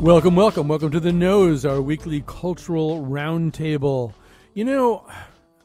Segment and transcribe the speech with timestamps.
[0.00, 4.14] Welcome, welcome, welcome to the Nose, our weekly cultural roundtable.
[4.54, 5.04] You know,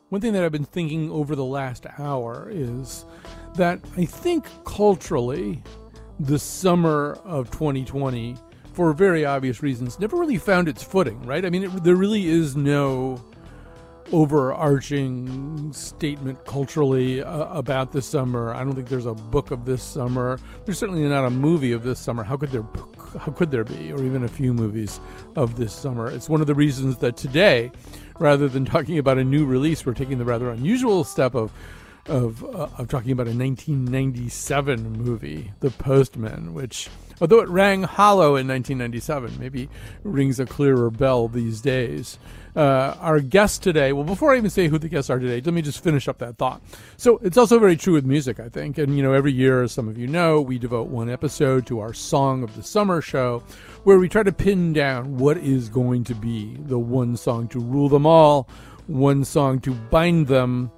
[0.09, 3.05] one thing that I've been thinking over the last hour is
[3.53, 5.61] that I think culturally,
[6.19, 8.35] the summer of 2020,
[8.73, 11.45] for very obvious reasons, never really found its footing, right?
[11.45, 13.23] I mean, it, there really is no
[14.11, 18.51] overarching statement culturally uh, about this summer.
[18.55, 20.39] I don't think there's a book of this summer.
[20.65, 22.23] There's certainly not a movie of this summer.
[22.23, 22.63] How could there
[23.19, 24.99] how could there be or even a few movies
[25.35, 26.09] of this summer?
[26.09, 27.71] It's one of the reasons that today
[28.19, 31.51] rather than talking about a new release, we're taking the rather unusual step of
[32.07, 36.89] of uh, of talking about a 1997 movie, The Postman, which
[37.21, 39.69] although it rang hollow in 1997, maybe
[40.03, 42.19] rings a clearer bell these days.
[42.55, 45.53] Uh, our guest today, well, before I even say who the guests are today, let
[45.53, 46.61] me just finish up that thought.
[46.97, 48.77] So it's also very true with music, I think.
[48.77, 51.79] And, you know, every year, as some of you know, we devote one episode to
[51.79, 53.41] our Song of the Summer show,
[53.83, 57.59] where we try to pin down what is going to be the one song to
[57.59, 58.47] rule them all,
[58.85, 60.71] one song to bind them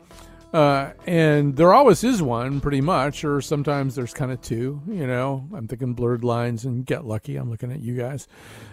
[0.55, 4.81] uh, and there always is one, pretty much, or sometimes there's kind of two.
[4.87, 7.35] You know, I'm thinking Blurred Lines and Get Lucky.
[7.35, 8.25] I'm looking at you guys,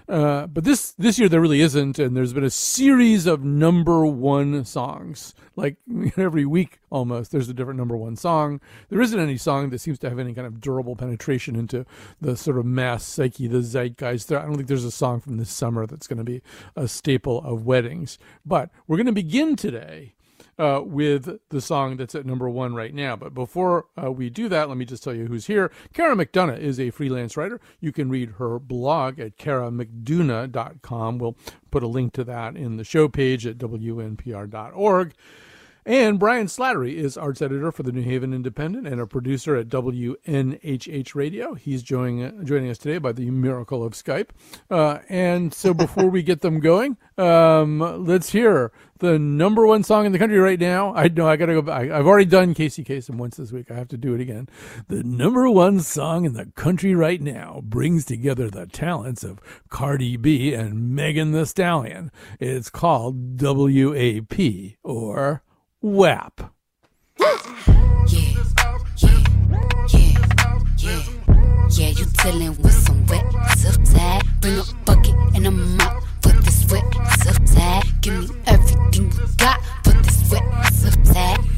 [0.08, 4.06] uh, but this this year there really isn't, and there's been a series of number
[4.06, 5.34] one songs.
[5.56, 5.78] Like
[6.16, 8.60] every week, almost there's a different number one song.
[8.88, 11.84] There isn't any song that seems to have any kind of durable penetration into
[12.20, 14.30] the sort of mass psyche, the zeitgeist.
[14.30, 16.42] I don't think there's a song from this summer that's going to be
[16.76, 18.18] a staple of weddings.
[18.46, 20.14] But we're going to begin today
[20.58, 23.16] uh, with the song that's at number one right now.
[23.16, 25.70] But before uh, we do that, let me just tell you who's here.
[25.92, 27.60] Kara McDonough is a freelance writer.
[27.80, 31.18] You can read her blog at karamcdonough.com.
[31.18, 31.36] We'll
[31.70, 35.14] put a link to that in the show page at wnpr.org.
[35.84, 39.68] And Brian Slattery is arts editor for the New Haven Independent and a producer at
[39.68, 41.54] WNHH Radio.
[41.54, 44.28] He's joining joining us today by the miracle of Skype.
[44.70, 50.06] Uh, and so before we get them going, um, let's hear the number one song
[50.06, 50.94] in the country right now.
[50.94, 51.90] I know I got to go back.
[51.90, 53.68] I've already done Casey Kasem once this week.
[53.68, 54.48] I have to do it again.
[54.86, 60.16] The number one song in the country right now brings together the talents of Cardi
[60.16, 62.12] B and Megan Thee Stallion.
[62.38, 64.38] It's called WAP
[64.84, 65.42] or
[65.82, 66.54] WAP.
[71.70, 71.88] Yeah.
[71.88, 73.24] You dealing with some wet.
[74.40, 76.84] Bring a bucket and a mop for this wet.
[78.00, 80.44] Give me everything you got for this wet.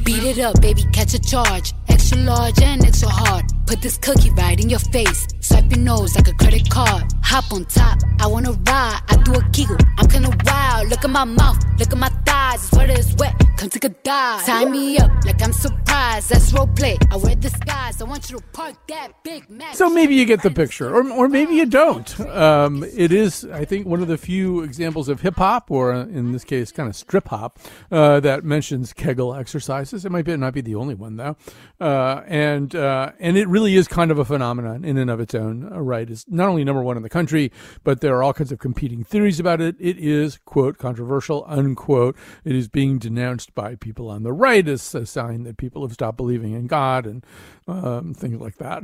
[0.03, 1.73] Beat it up, baby, catch a charge.
[1.87, 3.45] Extra large and extra hard.
[3.67, 5.27] Put this cookie right in your face.
[5.41, 7.03] Swipe your nose like a credit card.
[7.21, 9.01] Hop on top, I wanna ride.
[9.07, 10.89] I do a giggle, I'm kinda wild.
[10.89, 12.34] Look at my mouth, look at my thighs.
[12.55, 13.35] Wet.
[13.57, 14.45] Come take a dive.
[14.45, 16.29] Tie me up like I'm surprised.
[16.29, 16.97] That's role play.
[17.11, 18.01] I wear disguise.
[18.01, 19.43] I want you to park that big.
[19.73, 22.17] So maybe you get the picture, or, or maybe you don't.
[22.21, 26.31] Um, it is, I think, one of the few examples of hip hop, or in
[26.31, 27.59] this case, kind of strip hop,
[27.91, 30.05] uh, that mentions Kegel exercises.
[30.05, 31.35] It might be, not be the only one though,
[31.81, 35.35] uh, and uh, and it really is kind of a phenomenon in and of its
[35.35, 36.09] own uh, right.
[36.09, 37.51] It's not only number one in the country,
[37.83, 39.75] but there are all kinds of competing theories about it.
[39.77, 42.15] It is quote controversial unquote.
[42.45, 45.93] It is being denounced by people on the right as a sign that people have
[45.93, 47.25] stopped believing in God and
[47.67, 48.83] um, things like that.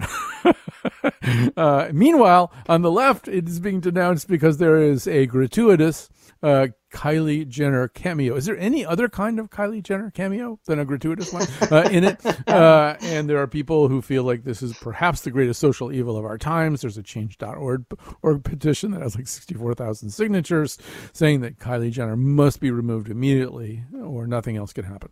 [1.58, 6.10] uh, meanwhile, on the left, it is being denounced because there is a gratuitous
[6.42, 8.36] uh, Kylie Jenner cameo.
[8.36, 12.04] Is there any other kind of Kylie Jenner cameo than a gratuitous one uh, in
[12.04, 12.20] it?
[12.52, 16.18] Uh, and there are people who feel like this is perhaps the greatest social evil
[16.18, 16.82] of our times.
[16.82, 17.86] There's a change.org
[18.22, 20.78] org petition that has like 64,000 signatures
[21.14, 25.10] saying that Kylie Jenner must be removed immediately or nothing else can happen.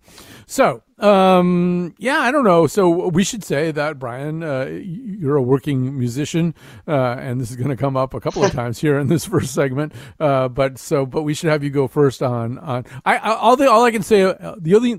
[0.48, 2.68] So, um, yeah, I don't know.
[2.68, 6.54] So we should say that, Brian, uh, you're a working musician,
[6.88, 9.26] uh, and this is going to come up a couple of times here in this
[9.26, 9.94] first segment.
[10.20, 12.86] Uh, but so, but we should have you go first on on.
[13.06, 14.96] I, I all the all I can say uh, the only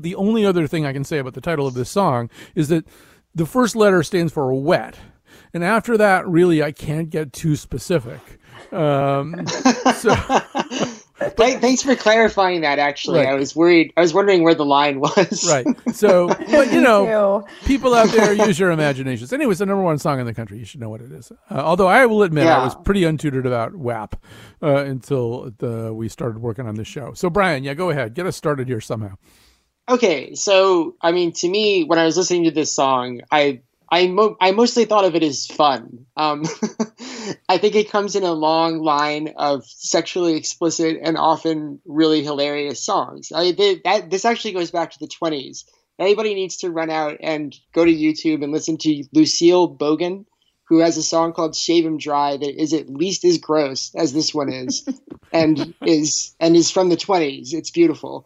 [0.00, 2.86] the only other thing I can say about the title of this song is that
[3.34, 4.96] the first letter stands for wet,
[5.54, 8.20] and after that, really, I can't get too specific.
[8.72, 9.46] Um,
[9.96, 10.14] so.
[11.36, 12.78] but thanks for clarifying that.
[12.78, 13.28] Actually, Right.
[13.28, 13.92] I was worried.
[13.96, 15.48] I was wondering where the line was.
[15.50, 15.66] right.
[15.94, 17.66] So, but you know, Too.
[17.66, 19.32] people out there use your imaginations.
[19.32, 20.58] Anyway, it's the number one song in the country.
[20.58, 21.30] You should know what it is.
[21.30, 24.16] Uh, although I will admit, I was pretty untutored about WAP
[24.62, 27.12] uh, until the, we started working on this show.
[27.14, 29.16] So, Brian, yeah, go ahead, get us started here somehow.
[29.88, 34.06] Okay, so I mean, to me, when I was listening to this song, I I
[34.06, 36.06] mo- I mostly thought of it as fun.
[36.16, 36.44] Um,
[37.48, 42.82] I think it comes in a long line of sexually explicit and often really hilarious
[42.82, 43.32] songs.
[43.32, 45.64] I they, that this actually goes back to the twenties.
[45.98, 50.24] Anybody needs to run out and go to YouTube and listen to Lucille Bogan,
[50.68, 54.12] who has a song called "Shave 'Em Dry" that is at least as gross as
[54.12, 54.88] this one is,
[55.32, 57.52] and is and is from the twenties.
[57.52, 58.24] It's beautiful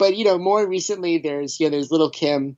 [0.00, 2.56] but you know more recently there's you know there's little kim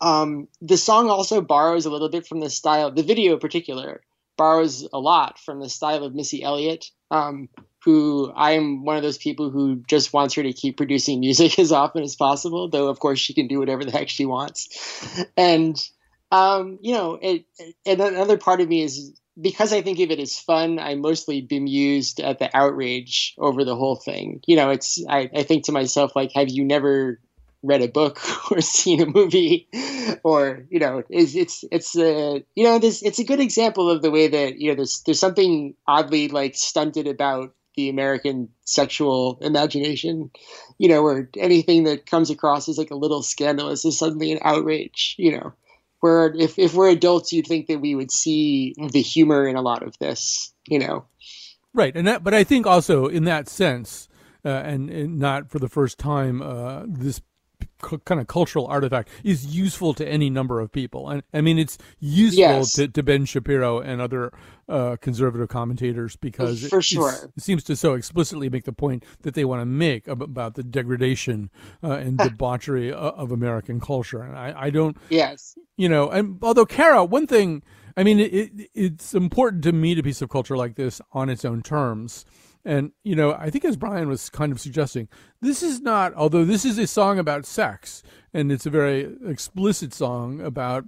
[0.00, 4.02] um, the song also borrows a little bit from the style the video in particular
[4.36, 7.48] borrows a lot from the style of missy elliott um,
[7.84, 11.58] who i am one of those people who just wants her to keep producing music
[11.58, 15.24] as often as possible though of course she can do whatever the heck she wants
[15.36, 15.76] and
[16.32, 17.44] um, you know it,
[17.84, 21.40] and another part of me is because I think of it as fun, I mostly
[21.40, 24.40] bemused at the outrage over the whole thing.
[24.46, 27.20] You know, it's I, I think to myself like, have you never
[27.62, 28.20] read a book
[28.50, 29.68] or seen a movie,
[30.22, 34.02] or you know, is it's it's a you know this it's a good example of
[34.02, 39.38] the way that you know there's there's something oddly like stunted about the American sexual
[39.40, 40.30] imagination,
[40.78, 44.40] you know, where anything that comes across as like a little scandalous is suddenly an
[44.42, 45.52] outrage, you know.
[46.00, 49.60] Where if, if we're adults you'd think that we would see the humor in a
[49.62, 51.04] lot of this you know.
[51.74, 54.08] Right, and that, but I think also in that sense,
[54.44, 57.20] uh, and, and not for the first time, uh, this
[57.88, 61.08] c- kind of cultural artifact is useful to any number of people.
[61.08, 62.72] And I mean, it's useful Yes.
[62.74, 64.32] to, to Ben Shapiro and other
[64.68, 67.32] uh, conservative commentators because For it, sure.
[67.36, 70.62] it seems to so explicitly make the point that they want to make about the
[70.62, 71.50] degradation
[71.82, 74.22] uh, and debauchery of American culture.
[74.22, 77.62] And I, I don't yes you know and although kara one thing
[77.96, 81.28] i mean it, it, it's important to meet a piece of culture like this on
[81.30, 82.24] its own terms
[82.64, 85.08] and you know i think as brian was kind of suggesting
[85.40, 88.02] this is not although this is a song about sex
[88.32, 90.84] and it's a very explicit song about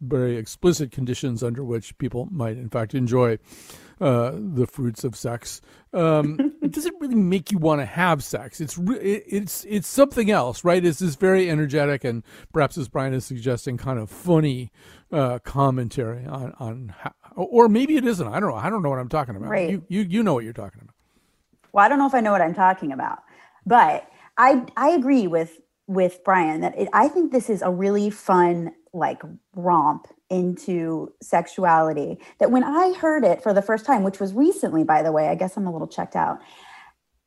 [0.00, 3.38] very explicit conditions under which people might in fact enjoy
[4.02, 5.60] uh, the fruits of sex.
[5.92, 8.60] Um, it doesn't really make you want to have sex.
[8.60, 10.84] It's re- it's it's something else, right?
[10.84, 14.72] It's this very energetic and perhaps, as Brian is suggesting, kind of funny
[15.12, 18.26] uh, commentary on on how, or maybe it isn't.
[18.26, 18.56] I don't know.
[18.56, 19.50] I don't know what I'm talking about.
[19.50, 19.70] Right.
[19.70, 20.96] You you you know what you're talking about.
[21.72, 23.20] Well, I don't know if I know what I'm talking about,
[23.66, 28.10] but I I agree with with Brian that it, I think this is a really
[28.10, 29.22] fun like
[29.54, 32.18] romp into sexuality.
[32.40, 35.28] That when I heard it for the first time, which was recently, by the way,
[35.28, 36.38] I guess I'm a little checked out.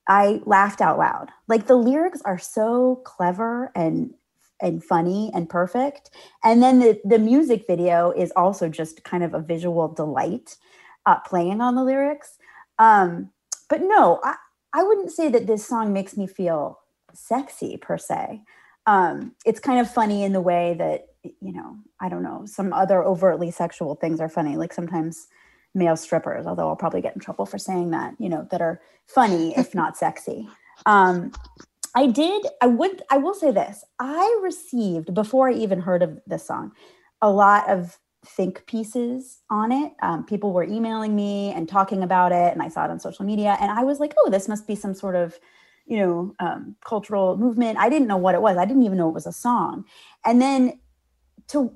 [0.07, 1.29] I laughed out loud.
[1.47, 4.13] Like the lyrics are so clever and
[4.61, 6.11] and funny and perfect.
[6.43, 10.57] And then the the music video is also just kind of a visual delight,
[11.05, 12.37] uh, playing on the lyrics.
[12.77, 13.31] Um,
[13.69, 14.35] but no, I,
[14.73, 16.79] I wouldn't say that this song makes me feel
[17.13, 18.41] sexy per se.
[18.85, 22.71] Um, it's kind of funny in the way that, you know, I don't know, some
[22.73, 24.57] other overtly sexual things are funny.
[24.57, 25.27] Like sometimes
[25.73, 28.81] male strippers, although I'll probably get in trouble for saying that, you know, that are
[29.07, 30.47] funny, if not sexy.
[30.85, 31.31] Um,
[31.95, 36.19] I did, I would, I will say this I received, before I even heard of
[36.27, 36.73] this song,
[37.21, 39.93] a lot of think pieces on it.
[40.01, 43.25] Um, people were emailing me and talking about it, and I saw it on social
[43.25, 43.57] media.
[43.59, 45.39] And I was like, oh, this must be some sort of,
[45.85, 47.77] you know, um, cultural movement.
[47.77, 48.57] I didn't know what it was.
[48.57, 49.85] I didn't even know it was a song.
[50.23, 50.79] And then
[51.49, 51.71] to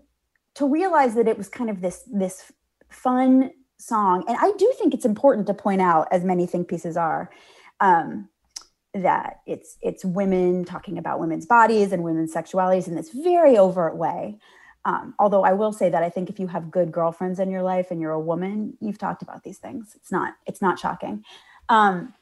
[0.55, 2.51] to realize that it was kind of this this
[2.89, 6.97] fun song, and I do think it's important to point out, as many think pieces
[6.97, 7.29] are.
[7.79, 8.29] Um,
[8.93, 13.95] that it's it's women talking about women's bodies and women's sexualities in this very overt
[13.95, 14.39] way
[14.85, 17.63] um, although I will say that I think if you have good girlfriends in your
[17.63, 19.93] life and you're a woman, you've talked about these things.
[19.95, 21.23] It's not it's not shocking.
[21.67, 22.13] Um,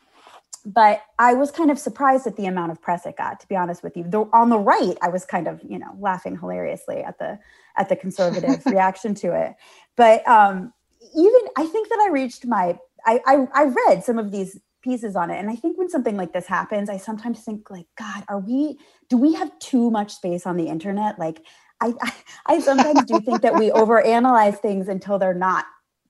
[0.66, 3.40] but I was kind of surprised at the amount of press it got.
[3.40, 5.96] To be honest with you, the, on the right, I was kind of you know
[6.00, 7.40] laughing hilariously at the
[7.78, 9.56] at the conservative reaction to it.
[9.96, 10.74] But um,
[11.16, 15.16] even I think that I reached my I, I I read some of these pieces
[15.16, 18.24] on it, and I think when something like this happens, I sometimes think like, God,
[18.28, 18.80] are we?
[19.10, 21.20] Do we have too much space on the internet?
[21.20, 21.46] Like
[21.82, 22.14] I, I,
[22.48, 25.66] I sometimes do think that we overanalyze things until they're not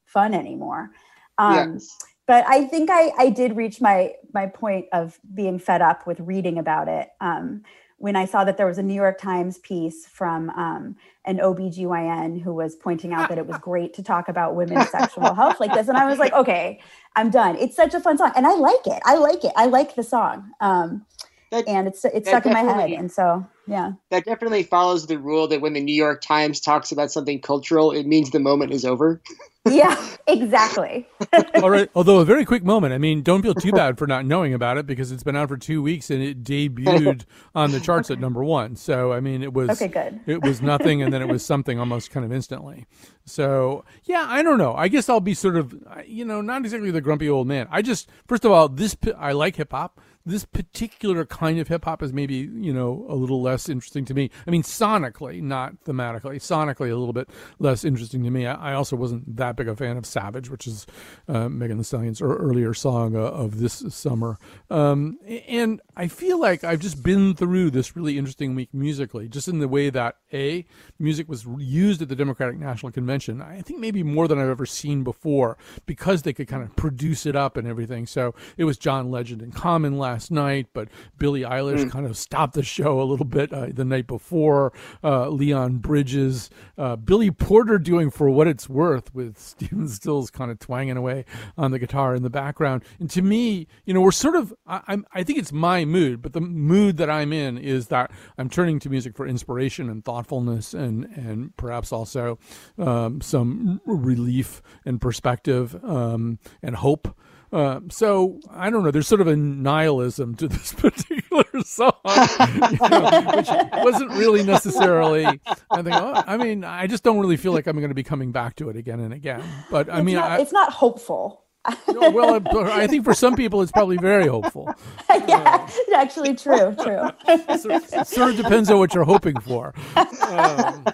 [0.06, 0.92] fun anymore.
[1.38, 1.98] Um, yes
[2.28, 6.20] But I think I, I did reach my my point of being fed up with
[6.20, 7.10] reading about it.
[7.22, 7.64] Um,
[8.00, 10.96] when I saw that there was a New York Times piece from um,
[11.26, 15.34] an OBGYN who was pointing out that it was great to talk about women's sexual
[15.36, 15.88] health like this.
[15.88, 16.80] And I was like, okay,
[17.16, 17.56] I'm done.
[17.58, 18.32] It's such a fun song.
[18.36, 19.02] And I like it.
[19.06, 19.54] I like it.
[19.56, 20.52] I like the song.
[20.62, 21.06] Um,
[21.52, 22.92] that, and it's it's stuck in my head.
[22.92, 23.92] And so yeah.
[24.12, 27.92] That definitely follows the rule that when the New York Times talks about something cultural,
[27.92, 29.22] it means the moment is over.
[29.70, 31.06] yeah, exactly.
[31.56, 31.90] All right.
[31.94, 32.94] Although a very quick moment.
[32.94, 35.50] I mean, don't feel too bad for not knowing about it because it's been out
[35.50, 37.26] for two weeks and it debuted
[37.56, 38.18] on the charts okay.
[38.18, 38.78] at number one.
[38.78, 39.90] So I mean, it was okay.
[39.90, 40.22] Good.
[40.26, 42.86] It was nothing, and then it was something almost kind of instantly.
[43.26, 44.74] So yeah, I don't know.
[44.76, 45.76] I guess I'll be sort of,
[46.06, 47.68] you know, not exactly the grumpy old man.
[47.70, 51.86] I just, first of all, this I like hip hop this particular kind of hip
[51.86, 54.30] hop is maybe you know a little less interesting to me.
[54.46, 56.36] I mean, sonically, not thematically.
[56.36, 57.30] Sonically, a little bit
[57.60, 58.46] less interesting to me.
[58.46, 60.86] I, I also wasn't that big a fan of Savage, which is
[61.28, 64.38] uh, Megan Thee Stallion's earlier song uh, of this summer.
[64.70, 65.18] Um,
[65.48, 69.60] and I feel like I've just been through this really interesting week musically, just in
[69.60, 70.66] the way that a
[71.00, 73.42] music was used at the Democratic National Convention.
[73.42, 77.26] I think maybe more than I've ever seen before because they could kind of produce
[77.26, 78.06] it up and everything.
[78.06, 80.88] So it was John Legend and Common last last night, but
[81.20, 81.92] Billie Eilish mm.
[81.92, 84.74] kind of stopped the show a little bit uh, the night before.
[85.04, 90.50] Uh, Leon Bridges, uh, Billy Porter doing For What It's Worth with Stephen Stills kind
[90.50, 91.24] of twanging away
[91.56, 92.84] on the guitar in the background.
[93.00, 96.24] And to me, you know, we're sort of, I, I'm, I think it's my mood,
[96.24, 98.10] but the mood that I'm in is that
[98.40, 102.40] I'm turning to music for inspiration and thoughtfulness and, and perhaps also
[102.80, 107.16] um, some relief and perspective um, and hope.
[107.52, 108.92] Uh, so I don't know.
[108.92, 113.48] There's sort of a nihilism to this particular song, you know, which
[113.84, 115.26] wasn't really necessarily.
[115.26, 115.96] I think.
[115.96, 118.56] Oh, I mean, I just don't really feel like I'm going to be coming back
[118.58, 119.44] to it again and again.
[119.72, 121.44] But I it's mean, not, I, it's not hopeful.
[121.88, 124.70] well, I think for some people it's probably very hopeful.
[125.10, 127.10] yeah, uh, actually, true, true.
[127.28, 129.74] it sort of depends on what you're hoping for.
[130.22, 130.86] Um,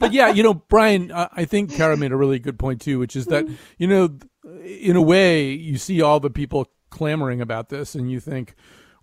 [0.00, 3.14] but yeah, you know, Brian, I think Kara made a really good point too, which
[3.14, 4.18] is that you know
[4.64, 8.54] in a way, you see all the people clamoring about this, and you think,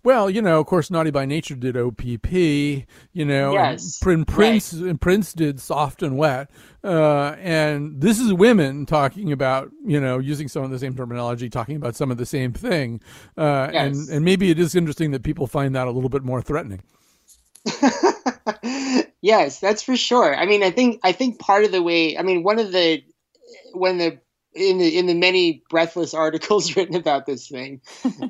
[0.04, 4.74] well, you know, of course, Naughty by Nature did OPP, you know, yes, and Prince
[4.74, 4.90] right.
[4.90, 6.50] and Prince did Soft and Wet,
[6.84, 11.48] uh, and this is women talking about, you know, using some of the same terminology,
[11.48, 13.00] talking about some of the same thing,
[13.36, 13.86] uh, yes.
[13.86, 16.82] and and maybe it is interesting that people find that a little bit more threatening.
[19.20, 20.34] yes, that's for sure.
[20.34, 23.02] I mean, I think I think part of the way, I mean, one of the
[23.72, 24.18] when the
[24.54, 27.80] in the in the many breathless articles written about this thing.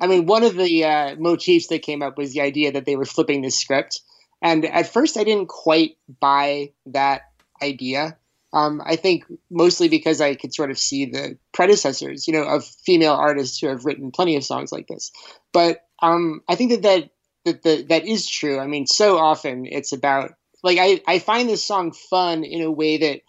[0.01, 2.97] I mean, one of the uh, motifs that came up was the idea that they
[2.97, 4.01] were flipping the script,
[4.43, 7.23] and at first I didn't quite buy that
[7.63, 8.17] idea.
[8.51, 12.65] Um, I think mostly because I could sort of see the predecessors, you know, of
[12.65, 15.13] female artists who have written plenty of songs like this.
[15.53, 17.11] But um, I think that that
[17.45, 18.59] that, that that is true.
[18.59, 22.71] I mean, so often it's about like I, I find this song fun in a
[22.71, 23.21] way that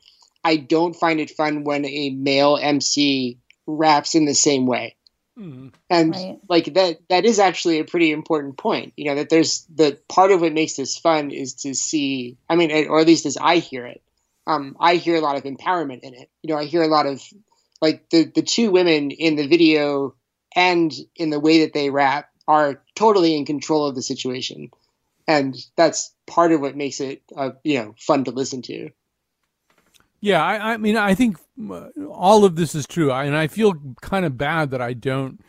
[0.43, 4.95] I don't find it fun when a male MC raps in the same way.
[5.37, 5.71] Mm.
[5.89, 6.39] And right.
[6.49, 8.93] like that that is actually a pretty important point.
[8.97, 12.55] You know, that there's the part of what makes this fun is to see I
[12.55, 14.01] mean, or at least as I hear it.
[14.47, 16.29] Um, I hear a lot of empowerment in it.
[16.41, 17.21] You know, I hear a lot of
[17.81, 20.15] like the the two women in the video
[20.55, 24.71] and in the way that they rap are totally in control of the situation.
[25.27, 28.89] And that's part of what makes it uh, you know fun to listen to.
[30.21, 31.37] Yeah, I, I mean, I think
[31.69, 34.91] uh, all of this is true, I, and I feel kind of bad that I
[34.93, 35.39] don't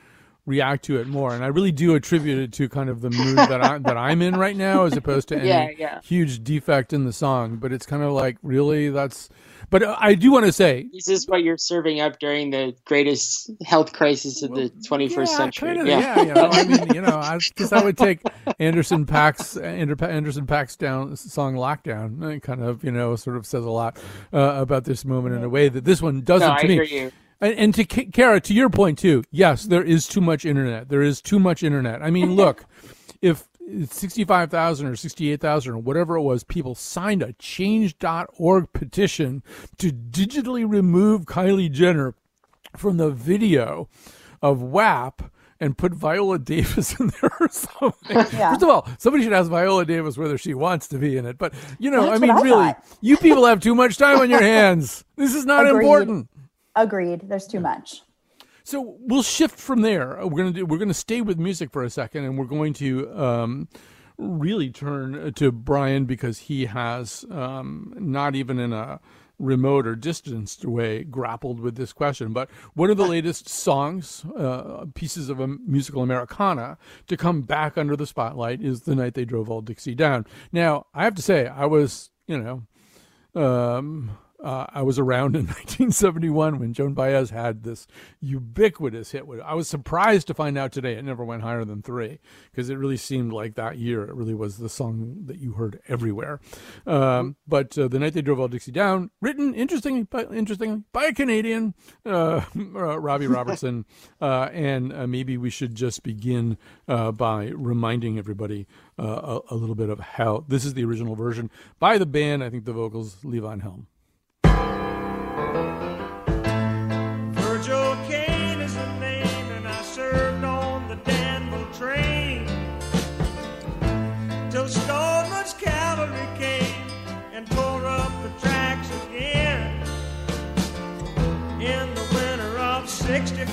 [0.46, 3.36] react to it more, and I really do attribute it to kind of the mood
[3.36, 6.00] that I that I'm in right now, as opposed to any yeah, yeah.
[6.02, 7.56] huge defect in the song.
[7.56, 9.28] But it's kind of like, really, that's
[9.70, 13.50] but I do want to say this is what you're serving up during the greatest
[13.64, 15.68] health crisis of well, the 21st yeah, century.
[15.68, 15.98] Kind of, yeah.
[16.00, 18.22] yeah, you know, I mean, you know, because I, I, would take
[18.58, 23.64] Anderson .Paak's Anderson .Paak's down song "Lockdown." It kind of, you know, sort of says
[23.64, 23.98] a lot
[24.32, 27.10] uh, about this moment in a way that this one doesn't no, to me.
[27.40, 30.88] And, and to Kara, to your point too, yes, there is too much internet.
[30.88, 32.02] There is too much internet.
[32.02, 32.64] I mean, look,
[33.22, 33.48] if
[33.86, 39.42] 65,000 or 68,000 or whatever it was, people signed a change.org petition
[39.78, 42.14] to digitally remove Kylie Jenner
[42.76, 43.88] from the video
[44.42, 45.30] of WAP
[45.62, 48.16] and put Viola Davis in there or something.
[48.32, 48.50] Yeah.
[48.52, 51.36] First of all, somebody should ask Viola Davis whether she wants to be in it.
[51.38, 52.84] But, you know, That's I mean, I really, thought.
[53.00, 55.04] you people have too much time on your hands.
[55.16, 55.82] This is not Agreed.
[55.84, 56.28] important.
[56.76, 57.28] Agreed.
[57.28, 58.02] There's too much.
[58.70, 60.20] So we'll shift from there.
[60.20, 62.72] Uh, we're gonna do, we're gonna stay with music for a second, and we're going
[62.74, 63.68] to um,
[64.16, 69.00] really turn to Brian because he has um, not even in a
[69.40, 72.32] remote or distanced way grappled with this question.
[72.32, 77.76] But one of the latest songs, uh, pieces of a musical Americana to come back
[77.76, 80.26] under the spotlight is The Night They Drove Old Dixie Down.
[80.52, 85.46] Now, I have to say, I was, you know, um, uh, I was around in
[85.46, 87.86] 1971 when Joan Baez had this
[88.20, 89.24] ubiquitous hit.
[89.44, 92.18] I was surprised to find out today it never went higher than three
[92.50, 95.80] because it really seemed like that year it really was the song that you heard
[95.88, 96.40] everywhere.
[96.86, 101.04] Um, but uh, the night they drove old Dixie down, written interestingly, by, interestingly by
[101.04, 101.74] a Canadian,
[102.06, 102.42] uh,
[102.74, 103.84] uh Robbie Robertson,
[104.20, 106.56] uh, and uh, maybe we should just begin
[106.86, 108.66] by reminding everybody
[108.98, 112.42] a, a little bit of how this is the original version by the band.
[112.42, 113.86] I think the vocals Levon Helm.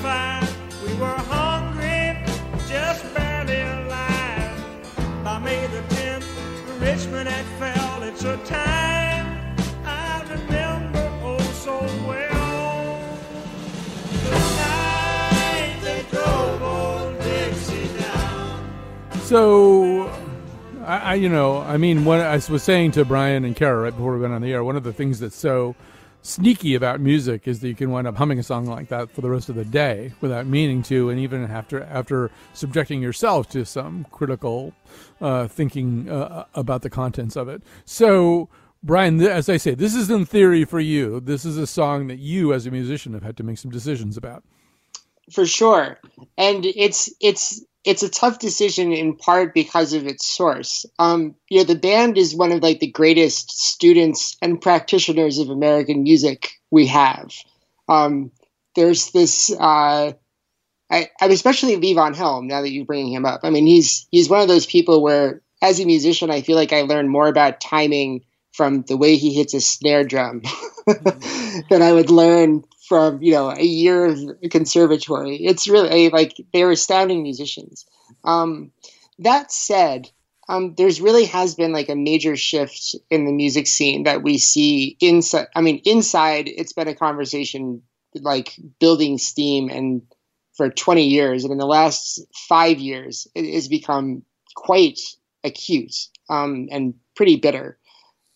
[0.07, 2.17] 65, we were hungry,
[2.67, 5.23] just barely alive.
[5.23, 8.03] By May the 10th, Richmond had fell.
[8.03, 11.39] It's a time I remember oh
[19.23, 20.09] so
[20.85, 24.13] I, you know, I mean, what I was saying to Brian and Kara right before
[24.13, 25.75] we went on the air, one of the things that's so
[26.21, 29.21] sneaky about music is that you can wind up humming a song like that for
[29.21, 33.65] the rest of the day without meaning to, and even after after subjecting yourself to
[33.65, 34.73] some critical
[35.21, 37.61] uh, thinking uh, about the contents of it.
[37.85, 38.49] So.
[38.83, 41.19] Brian, as I say, this is in theory for you.
[41.19, 44.15] This is a song that you, as a musician, have had to make some decisions
[44.15, 44.43] about.
[45.31, 45.99] For sure,
[46.37, 50.85] and it's it's it's a tough decision in part because of its source.
[50.99, 55.49] Um, you know, the band is one of like the greatest students and practitioners of
[55.49, 57.31] American music we have.
[57.87, 58.31] Um,
[58.75, 59.49] there's this.
[59.57, 60.11] Uh,
[60.91, 62.47] I, I'm especially Levon Helm.
[62.47, 65.41] Now that you're bringing him up, I mean, he's he's one of those people where,
[65.61, 69.33] as a musician, I feel like I learned more about timing from the way he
[69.33, 70.41] hits a snare drum
[71.69, 75.37] than I would learn from you know a year of conservatory.
[75.37, 77.85] It's really like they're astounding musicians.
[78.23, 78.71] Um,
[79.19, 80.09] that said,
[80.49, 84.37] um, there's really has been like a major shift in the music scene that we
[84.37, 85.47] see inside.
[85.55, 87.81] I mean, inside it's been a conversation
[88.15, 90.01] like building steam and
[90.55, 94.23] for 20 years, and in the last five years, it has become
[94.55, 94.99] quite
[95.43, 95.93] acute
[96.29, 97.77] um, and pretty bitter.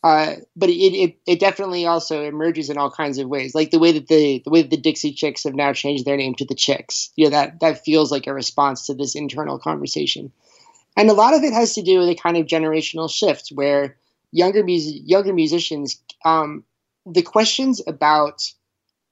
[0.03, 3.77] Uh, but it, it it definitely also emerges in all kinds of ways, like the
[3.77, 6.45] way that the the way that the Dixie Chicks have now changed their name to
[6.45, 7.11] the Chicks.
[7.15, 10.31] You know that that feels like a response to this internal conversation,
[10.97, 13.95] and a lot of it has to do with a kind of generational shift where
[14.31, 16.63] younger music younger musicians, um,
[17.05, 18.41] the questions about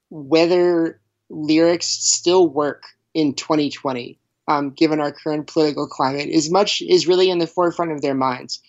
[0.10, 1.00] whether
[1.30, 2.82] lyrics still work
[3.14, 7.92] in 2020, um, given our current political climate, is much is really in the forefront
[7.92, 8.60] of their minds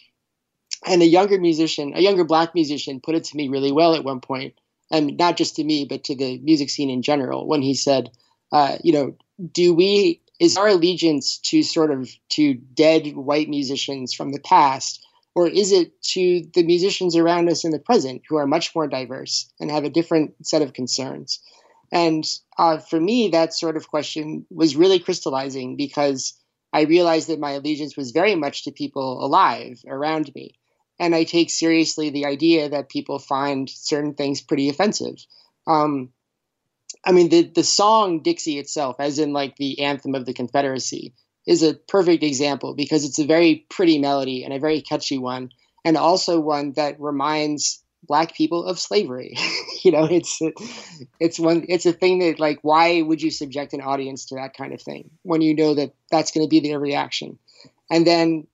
[0.87, 4.05] and a younger musician, a younger black musician, put it to me really well at
[4.05, 4.55] one point,
[4.91, 8.11] and not just to me, but to the music scene in general, when he said,
[8.53, 9.15] uh, "You know,
[9.53, 15.07] do we is our allegiance to sort of to dead white musicians from the past,
[15.35, 18.89] or is it to the musicians around us in the present who are much more
[18.89, 21.41] diverse and have a different set of concerns?"
[21.93, 22.25] And
[22.57, 26.35] uh, for me, that sort of question was really crystallizing because
[26.73, 30.55] I realized that my allegiance was very much to people alive around me
[31.01, 35.17] and I take seriously the idea that people find certain things pretty offensive.
[35.67, 36.11] Um,
[37.05, 41.15] I mean, the the song Dixie itself, as in like the anthem of the Confederacy,
[41.47, 45.51] is a perfect example because it's a very pretty melody and a very catchy one,
[45.87, 49.39] and also one that reminds black people of slavery.
[49.83, 50.39] you know, it's
[51.19, 54.55] it's one it's a thing that like why would you subject an audience to that
[54.55, 57.39] kind of thing when you know that that's going to be their reaction,
[57.91, 58.47] and then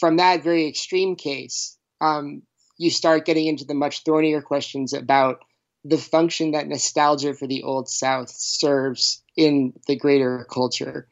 [0.00, 2.42] from that very extreme case, um,
[2.76, 5.44] you start getting into the much thornier questions about
[5.84, 11.08] the function that nostalgia for the old South serves in the greater culture,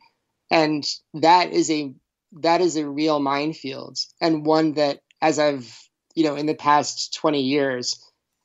[0.50, 1.94] and that is a
[2.40, 5.76] that is a real minefield and one that, as I've
[6.14, 8.00] you know in the past twenty years,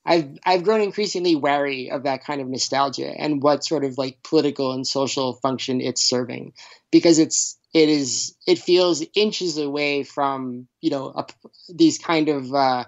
[0.05, 4.19] I've I've grown increasingly wary of that kind of nostalgia and what sort of like
[4.23, 6.53] political and social function it's serving,
[6.91, 11.25] because it's it is it feels inches away from you know a,
[11.73, 12.85] these kind of uh,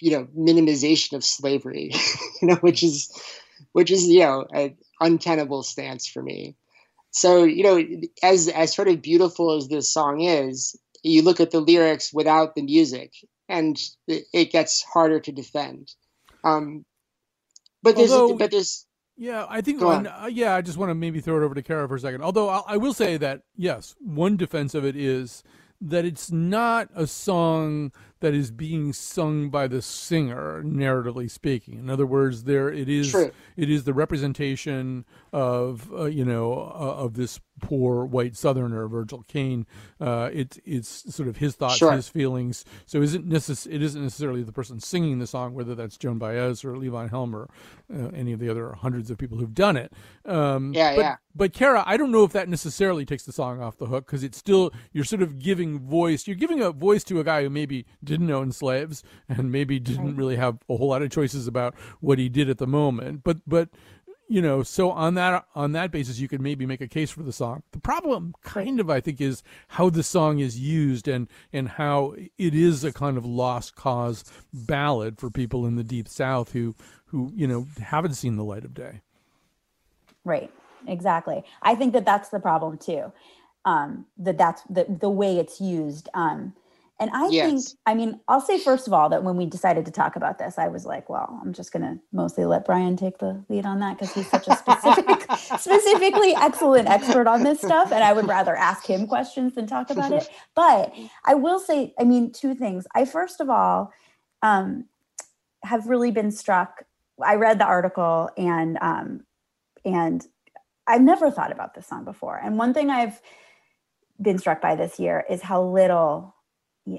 [0.00, 1.92] you know minimization of slavery,
[2.42, 3.10] you know, which is
[3.72, 6.56] which is you know an untenable stance for me.
[7.12, 7.84] So you know,
[8.22, 12.54] as as sort of beautiful as this song is, you look at the lyrics without
[12.54, 13.12] the music,
[13.48, 15.92] and it, it gets harder to defend.
[16.44, 16.84] Um,
[17.82, 18.86] but there's Although- but there's
[19.20, 20.06] Yeah, I think one.
[20.06, 20.24] on.
[20.24, 22.22] Uh, yeah, I just want to maybe throw it over to Kara for a second.
[22.22, 25.44] Although I, I will say that yes, one defense of it is
[25.82, 31.78] that it's not a song that is being sung by the singer, narratively speaking.
[31.78, 33.10] In other words, there it is.
[33.10, 33.30] True.
[33.56, 39.22] It is the representation of uh, you know uh, of this poor white Southerner, Virgil
[39.28, 39.66] Caine.
[40.00, 41.92] Uh, it's it's sort of his thoughts, Sure.
[41.92, 42.64] his feelings.
[42.86, 46.64] So isn't necess- it isn't necessarily the person singing the song, whether that's Joan Baez
[46.64, 47.48] or Levon Helm or
[47.94, 49.92] uh, any of the other hundreds of people who've done it.
[50.24, 51.16] Um, Yeah, but, yeah.
[51.34, 54.24] But Kara, I don't know if that necessarily takes the song off the hook because
[54.24, 56.26] it's still you're sort of giving voice.
[56.26, 60.16] You're giving a voice to a guy who maybe didn't own slaves and maybe didn't
[60.16, 63.22] really have a whole lot of choices about what he did at the moment.
[63.24, 63.70] But but
[64.28, 67.24] you know, so on that on that basis, you could maybe make a case for
[67.24, 67.64] the song.
[67.72, 72.14] The problem, kind of, I think, is how the song is used and and how
[72.38, 76.76] it is a kind of lost cause ballad for people in the deep South who
[77.06, 79.00] who you know haven't seen the light of day.
[80.24, 80.50] Right.
[80.86, 81.42] Exactly.
[81.62, 83.12] I think that that's the problem too.
[83.64, 86.08] Um, that that's the the way it's used.
[86.14, 86.54] Um,
[87.00, 89.90] and I think, I mean, I'll say first of all that when we decided to
[89.90, 93.18] talk about this, I was like, well, I'm just going to mostly let Brian take
[93.18, 95.22] the lead on that because he's such a specific,
[95.58, 97.90] specifically excellent expert on this stuff.
[97.90, 100.28] And I would rather ask him questions than talk about it.
[100.54, 102.86] But I will say, I mean, two things.
[102.94, 103.92] I first of all
[104.42, 104.84] um,
[105.64, 106.84] have really been struck.
[107.24, 109.24] I read the article and um,
[109.84, 110.26] and
[110.86, 112.36] I've never thought about this song before.
[112.36, 113.20] And one thing I've
[114.20, 116.34] been struck by this year is how little,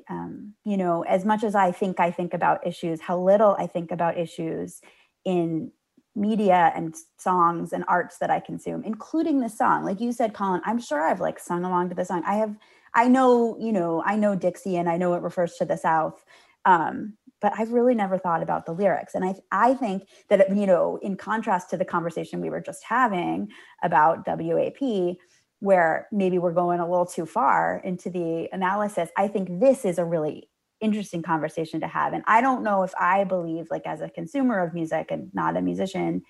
[0.10, 3.68] um, you know, as much as I think I think about issues, how little I
[3.68, 4.82] think about issues
[5.26, 5.72] in
[6.16, 9.86] media and songs and arts that I consume, including this song.
[9.86, 12.24] Like you said, Colin, I'm sure I've like sung along to the song.
[12.26, 12.56] I have,
[12.94, 16.24] I know, you know, I know Dixie and I know it refers to the South.
[16.66, 19.16] Um, but I've really never thought about the lyrics.
[19.16, 22.84] And I, I think that, you know, in contrast to the conversation we were just
[22.84, 23.50] having
[23.82, 25.18] about WAP,
[25.62, 30.00] where maybe we're going a little too far into the analysis, I think this is
[30.00, 30.50] a really
[30.82, 32.14] interesting conversation to have.
[32.14, 35.56] And I don't know if I believe, like, as a consumer of music and not
[35.56, 36.24] a musician,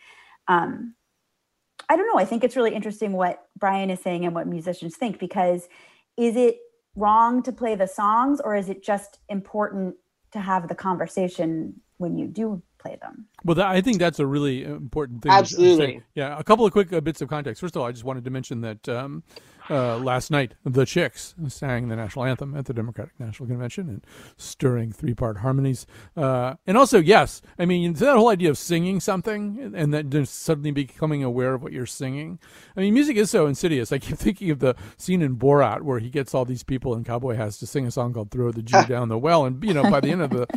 [0.49, 0.95] um,
[1.89, 2.19] I don't know.
[2.19, 5.67] I think it's really interesting what Brian is saying and what musicians think because
[6.17, 6.57] is it
[6.95, 9.95] wrong to play the songs or is it just important
[10.33, 13.27] to have the conversation when you do play them?
[13.43, 15.31] Well, that, I think that's a really important thing.
[15.31, 16.01] Absolutely.
[16.15, 17.61] Yeah, a couple of quick uh, bits of context.
[17.61, 19.23] First of all, I just wanted to mention that um,
[19.71, 24.01] uh, last night the Chicks sang the national anthem at the Democratic National Convention in
[24.37, 25.87] stirring three-part harmonies.
[26.17, 30.41] Uh, and also, yes, I mean that whole idea of singing something and then just
[30.43, 32.37] suddenly becoming aware of what you're singing.
[32.75, 33.91] I mean, music is so insidious.
[33.91, 37.05] I keep thinking of the scene in Borat where he gets all these people and
[37.05, 39.73] Cowboy has to sing a song called "Throw the Jew Down the Well," and you
[39.73, 40.47] know by the end of the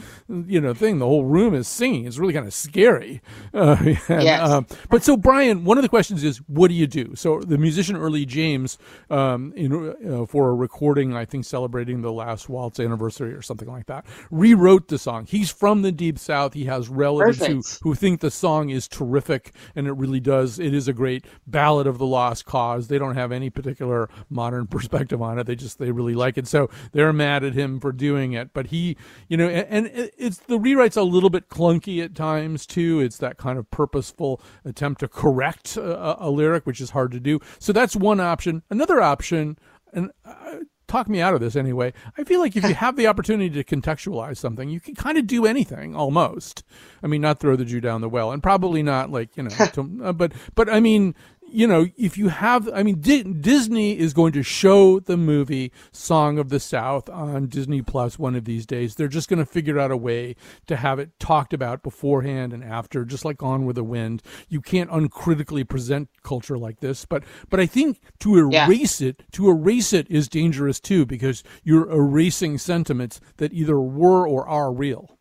[0.46, 2.04] you know thing, the whole room is singing.
[2.06, 3.22] It's really kind of scary.
[3.54, 3.76] Uh,
[4.08, 4.48] and, Yes.
[4.50, 7.14] um, but so Brian, one of the questions is, what do you do?
[7.14, 8.78] So the musician Early James,
[9.10, 9.72] um, in
[10.12, 14.04] uh, for a recording, I think celebrating the last waltz anniversary or something like that,
[14.30, 15.26] rewrote the song.
[15.26, 16.54] He's from the deep south.
[16.54, 20.58] He has relatives who who think the song is terrific, and it really does.
[20.58, 22.88] It is a great ballad of the lost cause.
[22.88, 25.46] They don't have any particular modern perspective on it.
[25.46, 28.52] They just they really like it, so they're mad at him for doing it.
[28.52, 28.96] But he,
[29.28, 33.00] you know, and, and it's the rewrite's a little bit clunky at times too.
[33.00, 37.20] It's that kind of purposeful attempt to correct a, a lyric, which is hard to
[37.20, 37.40] do.
[37.58, 38.62] So that's one option.
[38.70, 39.58] Another option,
[39.92, 40.10] and.
[40.24, 41.92] Uh, Talk me out of this anyway.
[42.18, 45.26] I feel like if you have the opportunity to contextualize something, you can kind of
[45.26, 46.62] do anything almost.
[47.02, 49.50] I mean, not throw the Jew down the well, and probably not like you know,
[49.72, 51.14] to, uh, but but I mean,
[51.54, 55.72] you know, if you have, I mean, Di- Disney is going to show the movie
[55.92, 58.96] Song of the South on Disney Plus one of these days.
[58.96, 60.36] They're just going to figure out a way
[60.66, 64.22] to have it talked about beforehand and after, just like Gone with the Wind.
[64.50, 68.68] You can't uncritically present culture like this, but but I think to Yeah.
[68.68, 74.28] erase it, to erase it is dangerous too because you're erasing sentiments that either were
[74.28, 75.18] or are real.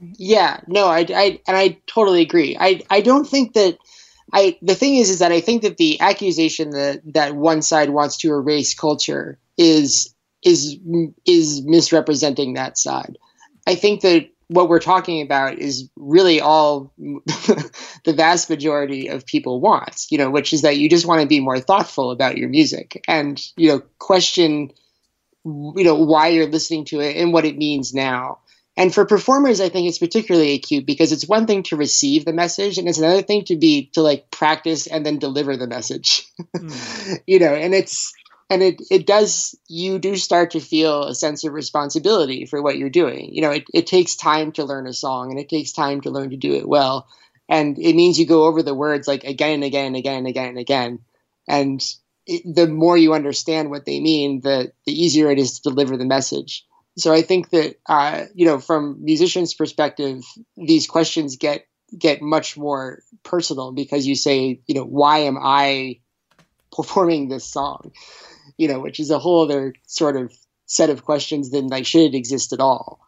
[0.00, 2.56] Yeah, no, I, I and I totally agree.
[2.58, 3.78] I I don't think that
[4.32, 7.90] I the thing is is that I think that the accusation that that one side
[7.90, 10.78] wants to erase culture is is
[11.26, 13.18] is misrepresenting that side.
[13.66, 19.60] I think that what we're talking about is really all the vast majority of people
[19.60, 22.48] want, you know, which is that you just want to be more thoughtful about your
[22.48, 24.70] music and, you know, question,
[25.44, 28.38] you know, why you're listening to it and what it means now.
[28.76, 32.32] And for performers, I think it's particularly acute because it's one thing to receive the
[32.32, 36.26] message and it's another thing to be to like practice and then deliver the message.
[36.56, 36.70] Hmm.
[37.26, 38.14] you know, and it's
[38.48, 42.78] and it it does you do start to feel a sense of responsibility for what
[42.78, 43.34] you're doing.
[43.34, 46.10] You know, it, it takes time to learn a song and it takes time to
[46.10, 47.08] learn to do it well.
[47.48, 50.26] and it means you go over the words like again and again and again and
[50.28, 50.98] again and again,
[51.46, 51.84] and
[52.26, 55.96] it, the more you understand what they mean, the the easier it is to deliver
[55.96, 56.64] the message.
[56.96, 60.22] So I think that uh, you know, from musicians' perspective,
[60.56, 61.66] these questions get
[61.98, 66.00] get much more personal because you say, you know, why am I
[66.76, 67.92] performing this song?
[68.56, 70.32] You know, which is a whole other sort of
[70.66, 73.01] set of questions than like should it exist at all.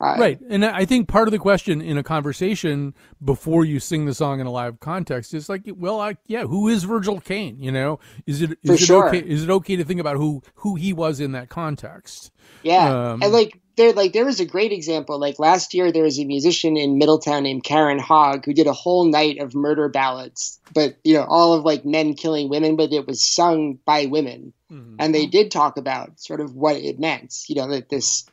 [0.00, 0.40] Uh, right.
[0.48, 4.38] And I think part of the question in a conversation before you sing the song
[4.38, 7.60] in a live context is like, well, I, yeah, who is Virgil Caine?
[7.60, 9.08] You know, is it, is it sure.
[9.08, 9.18] okay?
[9.18, 12.30] Is it okay to think about who, who he was in that context?
[12.62, 13.12] Yeah.
[13.12, 15.18] Um, and like, there, like, there was a great example.
[15.18, 18.72] Like last year, there was a musician in Middletown named Karen Hogg who did a
[18.72, 22.92] whole night of murder ballads, but, you know, all of like men killing women, but
[22.92, 24.52] it was sung by women.
[24.70, 24.96] Mm-hmm.
[25.00, 28.24] And they did talk about sort of what it meant, you know, that this,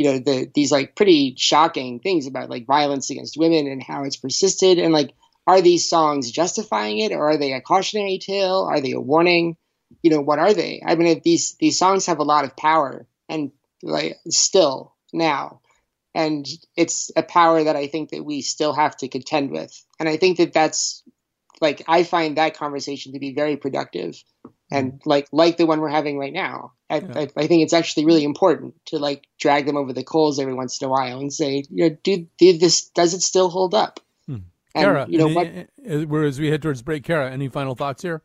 [0.00, 4.04] you know the these like pretty shocking things about like violence against women and how
[4.04, 4.78] it's persisted.
[4.78, 5.12] And like
[5.46, 8.66] are these songs justifying it or are they a cautionary tale?
[8.66, 9.58] Are they a warning?
[10.02, 10.82] You know what are they?
[10.86, 15.60] I mean these these songs have a lot of power and like still now.
[16.14, 19.84] And it's a power that i think that we still have to contend with.
[19.98, 21.02] And i think that that's
[21.60, 24.24] like i find that conversation to be very productive
[24.70, 25.00] and mm.
[25.04, 27.12] like like the one we're having right now I, yeah.
[27.14, 30.54] I, I, think it's actually really important to like drag them over the coals every
[30.54, 33.74] once in a while and say you know do, do this does it still hold
[33.74, 34.38] up hmm.
[34.74, 38.22] and, Kara, you know what whereas we head towards break Kara any final thoughts here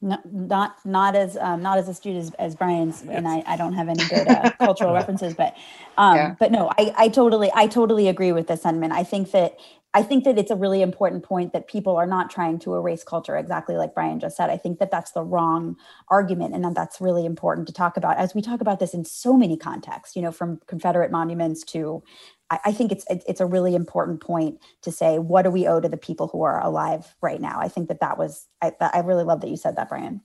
[0.00, 3.16] no, not not as um, not as astute as, as Brian's, yes.
[3.16, 5.56] and I, I don't have any good uh, cultural references, but
[5.96, 6.34] um, yeah.
[6.38, 8.92] but no, I, I totally I totally agree with the sentiment.
[8.92, 9.58] I think that
[9.98, 13.02] I think that it's a really important point that people are not trying to erase
[13.02, 14.48] culture, exactly like Brian just said.
[14.48, 18.16] I think that that's the wrong argument, and that that's really important to talk about
[18.16, 20.14] as we talk about this in so many contexts.
[20.14, 22.04] You know, from Confederate monuments to,
[22.48, 25.80] I, I think it's it's a really important point to say what do we owe
[25.80, 27.58] to the people who are alive right now.
[27.58, 30.20] I think that that was I, I really love that you said that, Brian.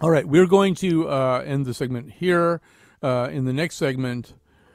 [0.00, 2.62] All right, we're going to uh, end the segment here.
[3.02, 4.32] Uh, in the next segment,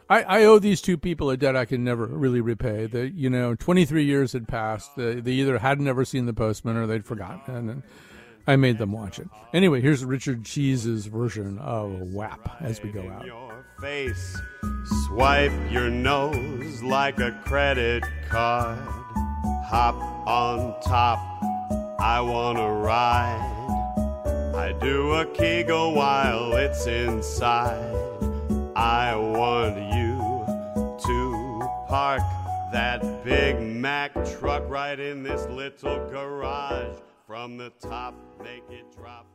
[0.09, 2.87] I, I owe these two people a debt I can never really repay.
[2.87, 4.95] That you know, 23 years had passed.
[4.95, 7.83] They, they either had never seen The Postman or they'd forgotten, and
[8.45, 9.27] I made them watch it.
[9.53, 13.25] Anyway, here's Richard Cheese's version of WAP as we go out.
[13.25, 14.37] Your face,
[15.07, 18.79] swipe your nose like a credit card.
[19.65, 19.95] Hop
[20.27, 21.19] on top,
[21.99, 23.49] I wanna ride.
[24.55, 28.12] I do a kegel while it's inside.
[28.75, 30.17] I want you
[31.05, 32.21] to park
[32.71, 36.97] that Big Mac truck right in this little garage.
[37.27, 39.32] From the top, make it drop.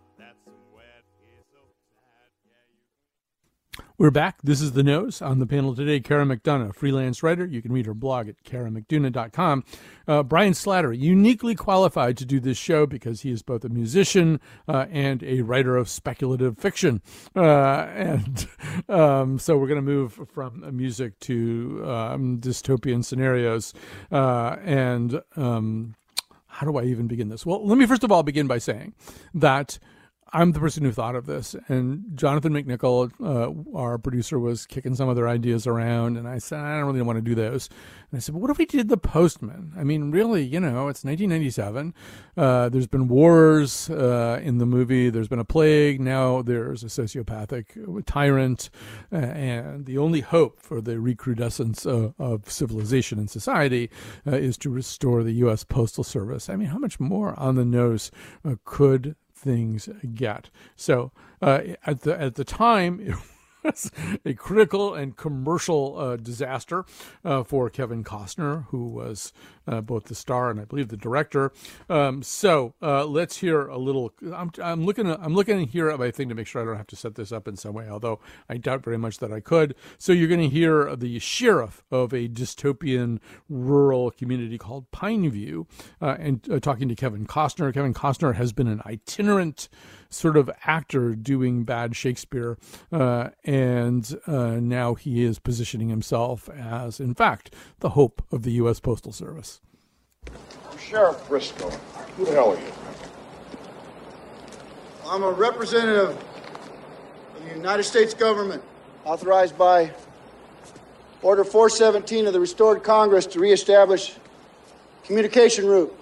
[4.00, 4.38] We're back.
[4.44, 5.20] This is The Nose.
[5.20, 7.44] On the panel today, Kara McDonough, freelance writer.
[7.44, 9.64] You can read her blog at karamcdonough.com.
[10.06, 14.38] Uh, Brian Slattery, uniquely qualified to do this show because he is both a musician
[14.68, 17.02] uh, and a writer of speculative fiction.
[17.34, 18.46] Uh, and
[18.88, 23.74] um, so we're going to move from music to um, dystopian scenarios.
[24.12, 25.96] Uh, and um,
[26.46, 27.44] how do I even begin this?
[27.44, 28.94] Well, let me first of all begin by saying
[29.34, 29.80] that
[30.30, 34.94] I'm the person who thought of this, and Jonathan McNicol, uh, our producer, was kicking
[34.94, 37.70] some other ideas around, and I said I don't really want to do those.
[38.10, 39.72] And I said, what if we did the Postman?
[39.76, 41.94] I mean, really, you know, it's 1997.
[42.36, 45.08] Uh, there's been wars uh, in the movie.
[45.08, 46.00] There's been a plague.
[46.00, 48.68] Now there's a sociopathic tyrant,
[49.10, 53.90] uh, and the only hope for the recrudescence of, of civilization and society
[54.26, 55.64] uh, is to restore the U.S.
[55.64, 56.50] Postal Service.
[56.50, 58.10] I mean, how much more on the nose
[58.44, 60.50] uh, could things get.
[60.76, 63.16] So uh, at the at the time.
[63.68, 63.90] was
[64.24, 66.84] a critical and commercial uh, disaster
[67.24, 69.32] uh, for Kevin Costner, who was
[69.66, 71.52] uh, both the star and I believe the director.
[71.88, 74.12] Um, so uh, let's hear a little.
[74.34, 75.10] I'm, I'm looking.
[75.10, 77.32] I'm looking here at my thing to make sure I don't have to set this
[77.32, 77.88] up in some way.
[77.88, 79.74] Although I doubt very much that I could.
[79.98, 85.66] So you're going to hear the sheriff of a dystopian rural community called Pineview,
[86.00, 87.72] uh, and uh, talking to Kevin Costner.
[87.72, 89.68] Kevin Costner has been an itinerant
[90.10, 92.56] sort of actor doing bad Shakespeare,
[92.92, 98.52] uh, and uh, now he is positioning himself as, in fact, the hope of the
[98.52, 98.80] U.S.
[98.80, 99.60] Postal Service.
[100.78, 101.70] Sheriff Briscoe,
[102.16, 102.72] who the hell are you?
[105.06, 108.62] I'm a representative of the United States government,
[109.04, 109.92] authorized by
[111.22, 114.16] Order 417 of the Restored Congress to reestablish
[115.04, 115.94] communication route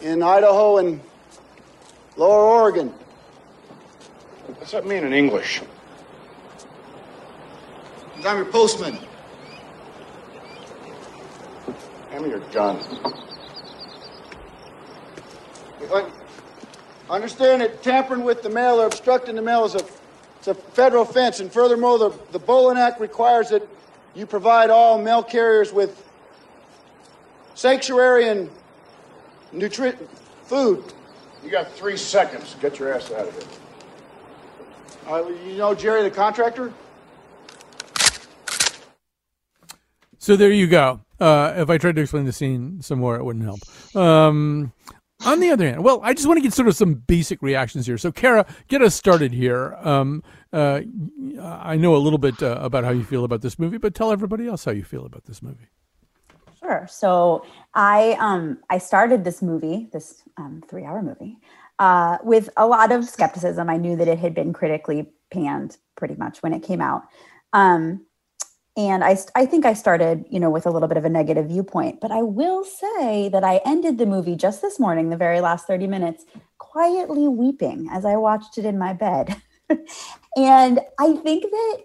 [0.00, 1.00] in Idaho and
[2.16, 2.92] Lower Oregon.
[4.54, 5.60] What does that mean in English?
[8.24, 8.98] I'm your postman.
[12.10, 12.78] Hand me your gun.
[17.10, 19.84] Understand that tampering with the mail or obstructing the mail is a,
[20.38, 23.66] it's a federal offense, and furthermore, the, the Bolin Act requires that
[24.14, 26.08] you provide all mail carriers with
[27.54, 28.48] sanctuary and
[29.52, 29.98] nutri-
[30.44, 30.82] food.
[31.44, 32.56] You got three seconds.
[32.60, 33.63] Get your ass out of here.
[35.06, 36.72] Uh, you know Jerry the contractor?
[40.18, 41.00] So there you go.
[41.20, 43.60] Uh, if I tried to explain the scene some more, it wouldn't help.
[43.94, 44.72] Um,
[45.24, 47.86] on the other hand, well, I just want to get sort of some basic reactions
[47.86, 47.98] here.
[47.98, 49.76] So, Kara, get us started here.
[49.80, 50.80] Um, uh,
[51.40, 54.10] I know a little bit uh, about how you feel about this movie, but tell
[54.10, 55.68] everybody else how you feel about this movie.
[56.58, 56.86] Sure.
[56.90, 61.36] So I um I started this movie, this um, three hour movie,
[61.78, 63.68] uh, with a lot of skepticism.
[63.68, 67.02] I knew that it had been critically panned pretty much when it came out.
[67.52, 68.06] Um,
[68.76, 71.46] and I, I think I started, you know, with a little bit of a negative
[71.46, 75.40] viewpoint, but I will say that I ended the movie just this morning, the very
[75.40, 76.24] last 30 minutes,
[76.58, 79.40] quietly weeping as I watched it in my bed.
[80.36, 81.78] and I think that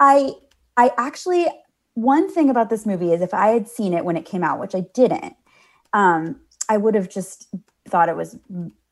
[0.00, 0.32] I,
[0.76, 1.46] I actually,
[1.94, 4.58] one thing about this movie is if I had seen it when it came out,
[4.58, 5.36] which I didn't,
[5.92, 7.46] um, I would have just
[7.88, 8.36] thought it was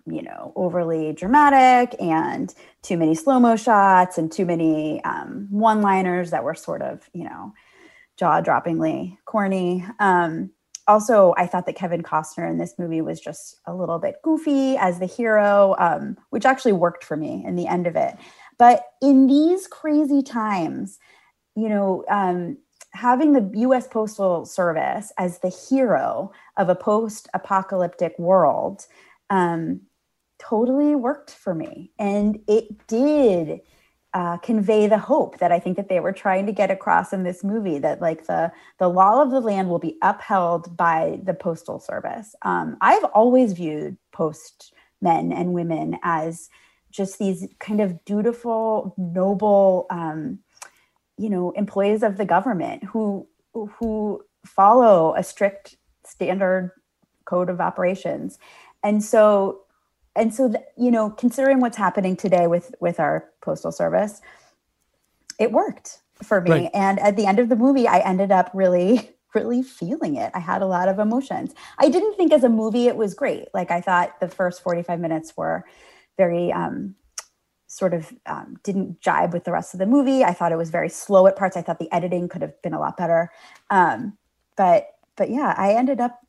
[0.06, 5.80] you know overly dramatic and too many slow mo shots and too many um, one
[5.82, 7.52] liners that were sort of you know
[8.18, 9.84] jaw droppingly corny.
[9.98, 10.50] Um,
[10.88, 14.76] also i thought that kevin costner in this movie was just a little bit goofy
[14.76, 18.16] as the hero um, which actually worked for me in the end of it.
[18.58, 20.98] But in these crazy times
[21.54, 22.58] you know um,
[22.92, 28.86] having the US Postal Service as the hero of a post apocalyptic world
[29.30, 29.80] um,
[30.48, 31.92] totally worked for me.
[31.98, 33.60] And it did
[34.14, 37.22] uh, convey the hope that I think that they were trying to get across in
[37.22, 41.32] this movie that like the the law of the land will be upheld by the
[41.32, 42.34] postal service.
[42.42, 46.50] Um, I've always viewed post men and women as
[46.90, 50.40] just these kind of dutiful, noble, um,
[51.16, 56.72] you know, employees of the government who who follow a strict standard
[57.24, 58.38] code of operations.
[58.82, 59.61] And so
[60.16, 64.20] and so you know considering what's happening today with with our postal service
[65.38, 66.50] it worked for me.
[66.50, 66.70] Right.
[66.72, 70.30] and at the end of the movie i ended up really really feeling it.
[70.34, 71.54] I had a lot of emotions.
[71.78, 73.48] I didn't think as a movie it was great.
[73.54, 75.64] Like i thought the first 45 minutes were
[76.16, 76.94] very um
[77.66, 80.22] sort of um, didn't jibe with the rest of the movie.
[80.22, 81.56] I thought it was very slow at parts.
[81.56, 83.30] I thought the editing could have been a lot better.
[83.70, 84.18] Um
[84.56, 86.20] but but yeah i ended up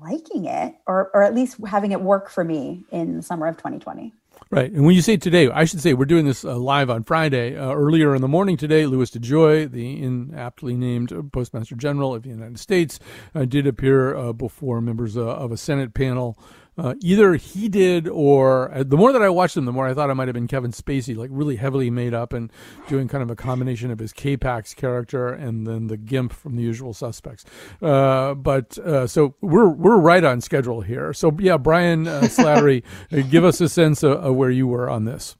[0.00, 3.56] liking it or or at least having it work for me in the summer of
[3.56, 4.12] 2020
[4.48, 4.72] Right.
[4.72, 7.56] And when you say today, I should say we're doing this uh, live on Friday.
[7.56, 12.30] Uh, earlier in the morning today, Louis DeJoy, the inaptly named Postmaster General of the
[12.30, 12.98] United States,
[13.34, 16.36] uh, did appear uh, before members uh, of a Senate panel
[16.80, 19.92] uh, either he did or uh, the more that I watched him, the more I
[19.92, 22.50] thought it might have been Kevin Spacey, like really heavily made up and
[22.88, 26.62] doing kind of a combination of his K-Pax character and then the Gimp from The
[26.62, 27.44] Usual Suspects.
[27.82, 31.12] Uh, but uh, so we're we're right on schedule here.
[31.12, 34.88] So yeah, Brian uh, Slattery, uh, give us a sense of, of, where you were
[34.88, 35.36] on this.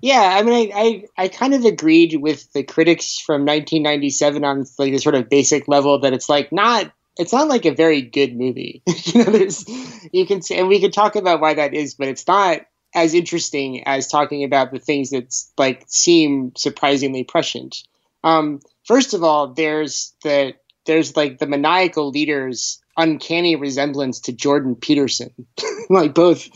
[0.00, 4.64] Yeah, I mean, I, I, I kind of agreed with the critics from 1997 on
[4.78, 8.02] like the sort of basic level that it's like not it's not like a very
[8.02, 8.82] good movie.
[9.04, 9.64] you know, there's
[10.12, 12.62] you can see, and we could talk about why that is, but it's not
[12.94, 17.82] as interesting as talking about the things that like seem surprisingly prescient.
[18.24, 20.54] Um, first of all, there's the
[20.86, 25.32] there's like the maniacal leader's uncanny resemblance to Jordan Peterson,
[25.90, 26.48] like both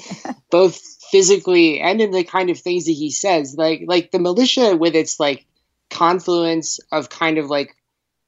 [0.50, 3.54] both physically and in the kind of things that he says.
[3.56, 5.44] Like like the militia with its like
[5.90, 7.76] confluence of kind of like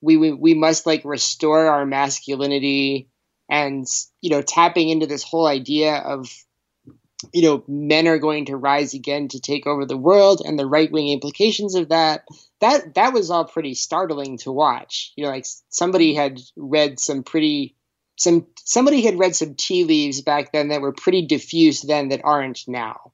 [0.04, 3.08] we, we we must like restore our masculinity
[3.50, 3.86] and
[4.20, 6.28] you know tapping into this whole idea of
[7.32, 10.66] you know men are going to rise again to take over the world and the
[10.66, 12.24] right wing implications of that.
[12.60, 15.12] That that was all pretty startling to watch.
[15.16, 17.74] You know like somebody had read some pretty
[18.16, 22.20] some somebody had read some tea leaves back then that were pretty diffuse then that
[22.24, 23.12] aren't now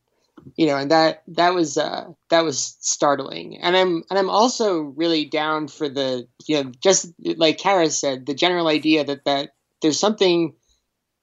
[0.57, 3.59] you know, and that that was uh, that was startling.
[3.59, 8.27] And I'm and I'm also really down for the you know just like Kara said,
[8.27, 9.51] the general idea that that
[9.83, 10.55] there's something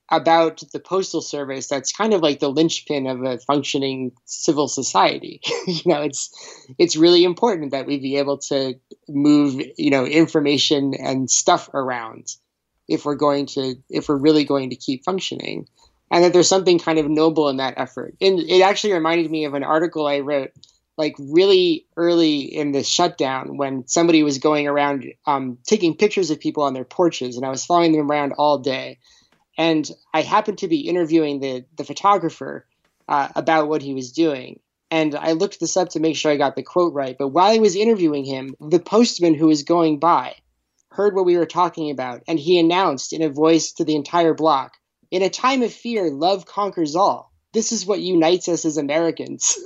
[0.10, 5.42] about the postal service that's kind of like the linchpin of a functioning civil society.
[5.68, 6.30] you know, it's
[6.78, 8.76] it's really important that we be able to
[9.08, 12.28] move you know information and stuff around
[12.88, 15.68] if we're going to if we're really going to keep functioning
[16.12, 18.16] and that there's something kind of noble in that effort.
[18.22, 20.52] And it actually reminded me of an article I wrote
[20.98, 26.40] like really early in the shutdown when somebody was going around um, taking pictures of
[26.40, 28.98] people on their porches, and I was following them around all day.
[29.58, 32.66] And I happened to be interviewing the the photographer
[33.08, 34.60] uh, about what he was doing.
[34.90, 37.16] And I looked this up to make sure I got the quote right.
[37.18, 40.36] But while I was interviewing him, the postman who was going by
[40.92, 44.34] heard what we were talking about, and he announced in a voice to the entire
[44.34, 44.78] block
[45.12, 47.32] In a time of fear, love conquers all.
[47.54, 49.58] This is what unites us as Americans.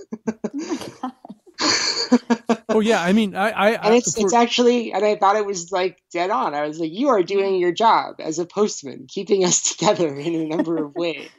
[2.70, 5.46] oh yeah, I mean, I, I and it's for, it's actually, and I thought it
[5.46, 6.54] was like dead on.
[6.54, 7.60] I was like, you are doing mm.
[7.60, 11.30] your job as a postman, keeping us together in a number of ways.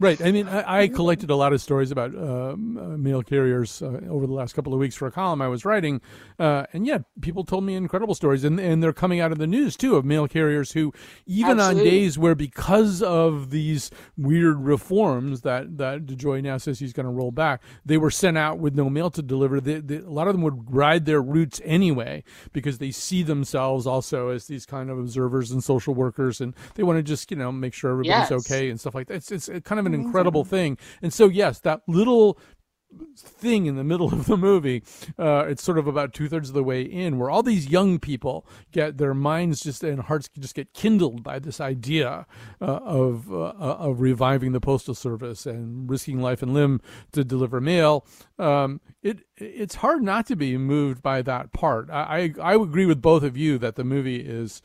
[0.00, 0.20] Right.
[0.20, 4.00] I mean, I, I, collected a lot of stories about um, uh, mail carriers uh,
[4.08, 6.00] over the last couple of weeks for a column I was writing,
[6.38, 9.46] uh, and yeah, people told me incredible stories, and and they're coming out of the
[9.46, 10.92] news too of mail carriers who,
[11.26, 11.80] even Absolutely.
[11.80, 17.06] on days where because of these weird reforms that that DeJoy now says he's going
[17.06, 19.60] to roll back, they were sent out with no mail to deliver.
[19.60, 22.22] They, they, a lot of them would ride their routes anyway
[22.52, 26.84] because they see themselves also as these kind of observers and social workers, and they
[26.84, 28.46] want to just you know make sure everybody's yes.
[28.46, 29.14] okay and stuff like that.
[29.14, 30.78] It's it's kind of an incredible thing.
[31.02, 32.38] And so, yes, that little
[33.16, 34.82] thing in the middle of the movie.
[35.18, 37.98] Uh, it's sort of about two thirds of the way in, where all these young
[37.98, 42.26] people get their minds just and hearts just get kindled by this idea
[42.60, 46.80] uh, of uh, of reviving the postal service and risking life and limb
[47.12, 48.06] to deliver mail.
[48.38, 51.90] Um, it it's hard not to be moved by that part.
[51.90, 54.62] I, I I agree with both of you that the movie is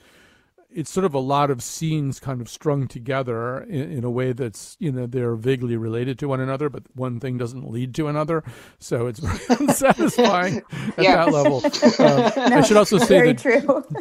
[0.76, 4.34] it's sort of a lot of scenes kind of strung together in, in, a way
[4.34, 8.07] that's you know they're vaguely related to one another, but one thing doesn't lead to
[8.07, 8.43] another.
[8.80, 10.61] So it's very unsatisfying
[10.97, 11.26] at yeah.
[11.26, 11.63] that level.
[12.03, 13.38] Uh, no, I should also say that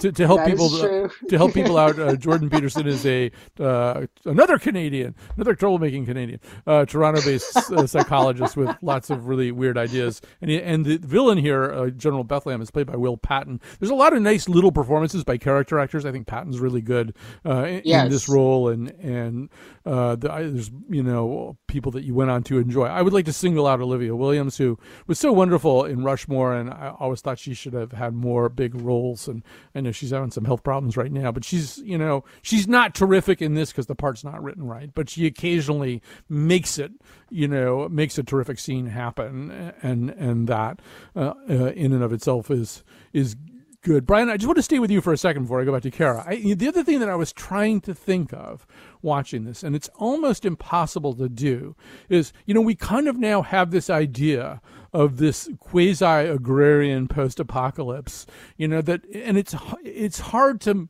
[0.01, 3.31] to, to, help that people uh, to help people out, uh, Jordan Peterson is a
[3.61, 9.77] uh, another Canadian, another troublemaking Canadian, uh, Toronto-based uh, psychologist with lots of really weird
[9.77, 10.23] ideas.
[10.41, 13.61] And he, and the villain here, General Bethlehem, is played by Will Patton.
[13.79, 16.07] There's a lot of nice little performances by character actors.
[16.07, 18.05] I think Patton's really good uh, in, yes.
[18.05, 19.51] in, this role, and and
[19.85, 22.87] uh, the, there's you know people that you went on to enjoy.
[22.87, 26.71] I would like to single out Olivia Williams, who was so wonderful in Rushmore, and
[26.71, 29.29] I always thought she should have had more big roles.
[29.29, 29.43] And
[29.75, 32.95] I know she's having some health problems right now, but she's you know she's not
[32.95, 36.93] terrific in this because the part's not written right, but she occasionally makes it
[37.31, 40.81] you know makes a terrific scene happen, and and that
[41.17, 43.37] uh, uh, in and of itself is is
[43.83, 44.07] good.
[44.07, 45.83] Brian, I just want to stay with you for a second before I go back
[45.83, 46.25] to Kara.
[46.27, 48.67] I, the other thing that I was trying to think of
[49.03, 51.75] watching this, and it's almost impossible to do,
[52.09, 54.61] is, you know, we kind of now have this idea
[54.93, 58.27] of this quasi agrarian post apocalypse,
[58.57, 59.55] you know, that, and it's,
[59.85, 60.89] it's hard to,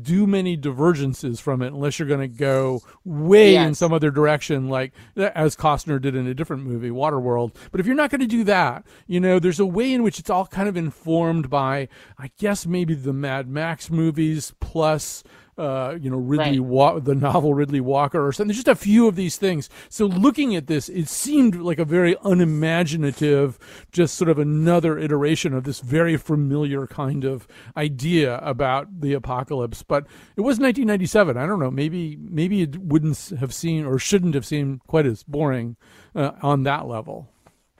[0.00, 3.66] do many divergences from it unless you're going to go way yes.
[3.66, 7.54] in some other direction, like as Costner did in a different movie, Waterworld.
[7.70, 10.18] But if you're not going to do that, you know, there's a way in which
[10.18, 11.88] it's all kind of informed by,
[12.18, 15.22] I guess, maybe the Mad Max movies plus
[15.56, 16.60] uh, you know, Riddley, right.
[16.60, 18.48] Wa- the novel Riddley Walker or something.
[18.48, 19.70] There's just a few of these things.
[19.88, 23.58] So looking at this, it seemed like a very unimaginative,
[23.92, 27.46] just sort of another iteration of this very familiar kind of
[27.76, 29.82] idea about the apocalypse.
[29.82, 31.36] But it was 1997.
[31.36, 31.70] I don't know.
[31.70, 35.76] Maybe maybe it wouldn't have seemed or shouldn't have seemed quite as boring
[36.14, 37.33] uh, on that level.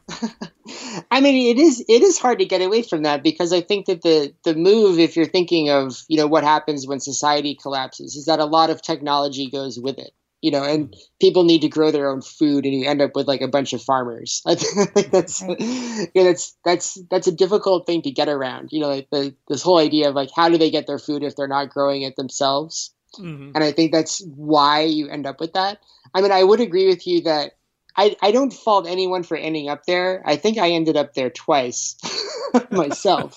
[1.11, 3.87] I mean, it is it is hard to get away from that because I think
[3.87, 8.17] that the the move, if you're thinking of you know what happens when society collapses,
[8.17, 10.13] is that a lot of technology goes with it.
[10.43, 13.27] You know, and people need to grow their own food, and you end up with
[13.27, 14.43] like a bunch of farmers.
[14.47, 18.69] I think that's you know, that's that's that's a difficult thing to get around.
[18.71, 21.23] You know, like the, this whole idea of like how do they get their food
[21.23, 22.93] if they're not growing it themselves?
[23.19, 23.53] Mm-hmm.
[23.55, 25.79] And I think that's why you end up with that.
[26.15, 27.53] I mean, I would agree with you that
[27.97, 30.23] I, I don't fault anyone for ending up there.
[30.27, 31.97] I think I ended up there twice
[32.71, 33.37] myself.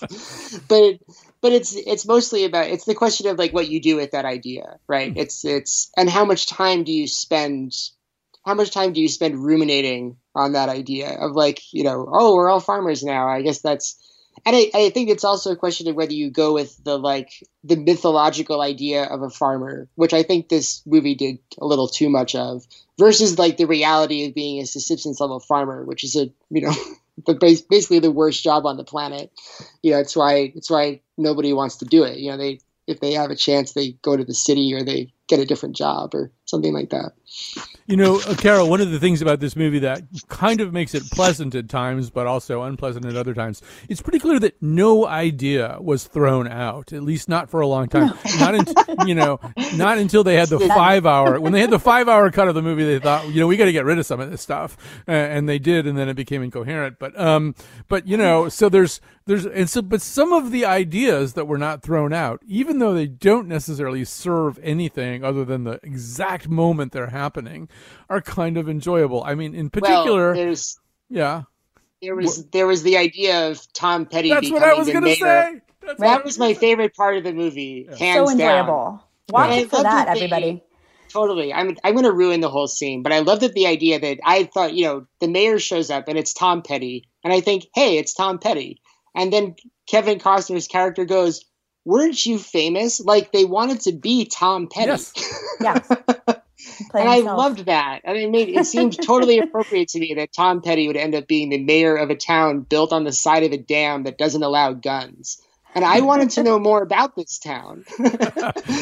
[0.68, 0.98] but
[1.40, 4.24] but it's it's mostly about it's the question of like what you do with that
[4.24, 5.10] idea, right?
[5.10, 5.20] Mm-hmm.
[5.20, 7.72] It's it's and how much time do you spend
[8.44, 12.34] how much time do you spend ruminating on that idea of like, you know, oh,
[12.34, 13.28] we're all farmers now.
[13.28, 14.07] I guess that's
[14.46, 17.30] and I, I think it's also a question of whether you go with the like
[17.64, 22.08] the mythological idea of a farmer, which I think this movie did a little too
[22.08, 22.66] much of,
[22.98, 26.74] versus like the reality of being a subsistence level farmer, which is a you know
[27.26, 29.30] the basically the worst job on the planet.
[29.82, 32.18] You know, it's why it's why nobody wants to do it.
[32.18, 35.12] You know, they if they have a chance, they go to the city or they
[35.26, 37.12] get a different job or something like that.
[37.88, 40.94] You know, uh, Carol, one of the things about this movie that kind of makes
[40.94, 45.06] it pleasant at times, but also unpleasant at other times, it's pretty clear that no
[45.06, 48.12] idea was thrown out, at least not for a long time.
[48.38, 48.66] Not, in,
[49.08, 49.40] you know,
[49.74, 52.54] not until they had the five hour, when they had the five hour cut of
[52.54, 54.42] the movie, they thought, you know, we got to get rid of some of this
[54.42, 54.76] stuff.
[55.08, 56.98] Uh, and they did, and then it became incoherent.
[56.98, 57.54] But, um,
[57.88, 61.58] but, you know, so there's, there's, and so, but some of the ideas that were
[61.58, 66.92] not thrown out, even though they don't necessarily serve anything other than the exact moment
[66.92, 67.68] they're happening,
[68.08, 69.22] are kind of enjoyable.
[69.24, 71.42] I mean, in particular, well, there's yeah,
[72.02, 74.30] there was there was the idea of Tom Petty.
[74.30, 75.16] That's what becoming I was the going to mayor.
[75.16, 75.60] say.
[75.86, 78.40] That's That was my favorite part of the movie, hands so down.
[78.40, 79.04] enjoyable.
[79.30, 80.62] Watch And I it for that, that they- everybody.
[81.10, 81.54] Totally.
[81.54, 84.44] I'm I'm gonna ruin the whole scene, but I love that the idea that I
[84.44, 87.96] thought, you know, the mayor shows up and it's Tom Petty, and I think, hey,
[87.96, 88.80] it's Tom Petty,
[89.18, 89.56] and then
[89.88, 91.44] Kevin Costner's character goes,
[91.84, 95.12] "Weren't you famous?" Like they wanted to be Tom Petty, Yes.
[95.60, 95.80] Yeah.
[96.94, 98.00] And I loved that.
[98.04, 101.48] It made it seemed totally appropriate to me that Tom Petty would end up being
[101.48, 104.72] the mayor of a town built on the side of a dam that doesn't allow
[104.72, 105.40] guns.
[105.74, 107.84] And I wanted to know more about this town.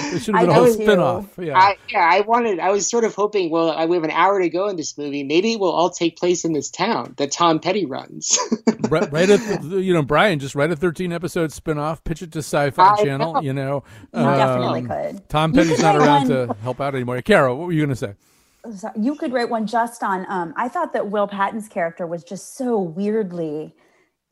[0.09, 1.27] It should have been a whole know spin-off.
[1.39, 1.59] Yeah.
[1.59, 2.59] I, yeah, I wanted.
[2.59, 3.51] I was sort of hoping.
[3.51, 5.25] Well, I, we have an hour to go in this movie.
[5.25, 8.39] Maybe it will all take place in this town that Tom Petty runs.
[8.89, 12.39] right, right at you know Brian just write a 13 episode spin-off pitch it to
[12.39, 13.41] sci-fi I channel know.
[13.41, 13.83] you know
[14.15, 15.29] You definitely Um, could.
[15.29, 17.97] tom petty's not around one- to help out anymore carol what were you going to
[17.97, 18.15] say
[19.01, 22.57] you could write one just on um i thought that will patton's character was just
[22.57, 23.75] so weirdly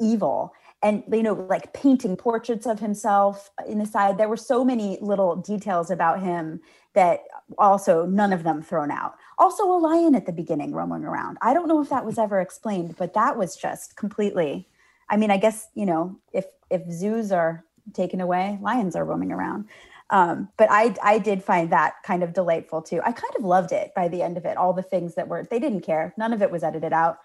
[0.01, 0.53] evil
[0.85, 4.99] and you know like painting portraits of himself in the side there were so many
[5.01, 6.61] little details about him
[6.93, 7.21] that
[7.59, 11.53] also none of them thrown out also a lion at the beginning roaming around i
[11.53, 14.69] don't know if that was ever explained but that was just completely
[15.11, 19.33] i mean i guess you know if if zoos are taken away lions are roaming
[19.33, 19.67] around
[20.11, 23.01] um, but I, I did find that kind of delightful too.
[23.03, 24.59] I kind of loved it by the end of it.
[24.59, 26.15] All the things that were, they didn't care.
[26.19, 27.19] None of it was edited out.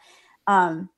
[0.47, 0.89] Um,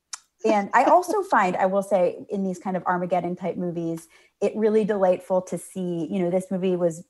[0.45, 4.07] and I also find, I will say, in these kind of Armageddon type movies,
[4.41, 6.07] it really delightful to see.
[6.09, 7.03] You know, this movie was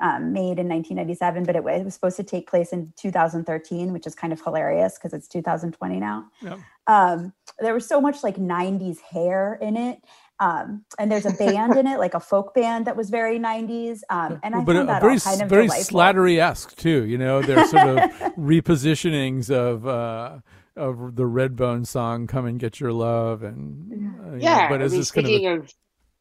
[0.00, 3.92] um, made in 1997, but it was, it was supposed to take place in 2013,
[3.92, 6.24] which is kind of hilarious because it's 2020 now.
[6.42, 6.58] Yep.
[6.86, 10.02] Um, there was so much like 90s hair in it.
[10.40, 14.00] Um, and there's a band in it, like a folk band that was very 90s.
[14.10, 17.66] Um, and I but found that very kind of very slattery-esque too you know they're
[17.66, 20.38] sort of repositionings of uh
[20.76, 24.80] of the redbone song come and get your love and uh, you know, yeah, but
[24.80, 25.72] I is mean, this kind of speaking a, of,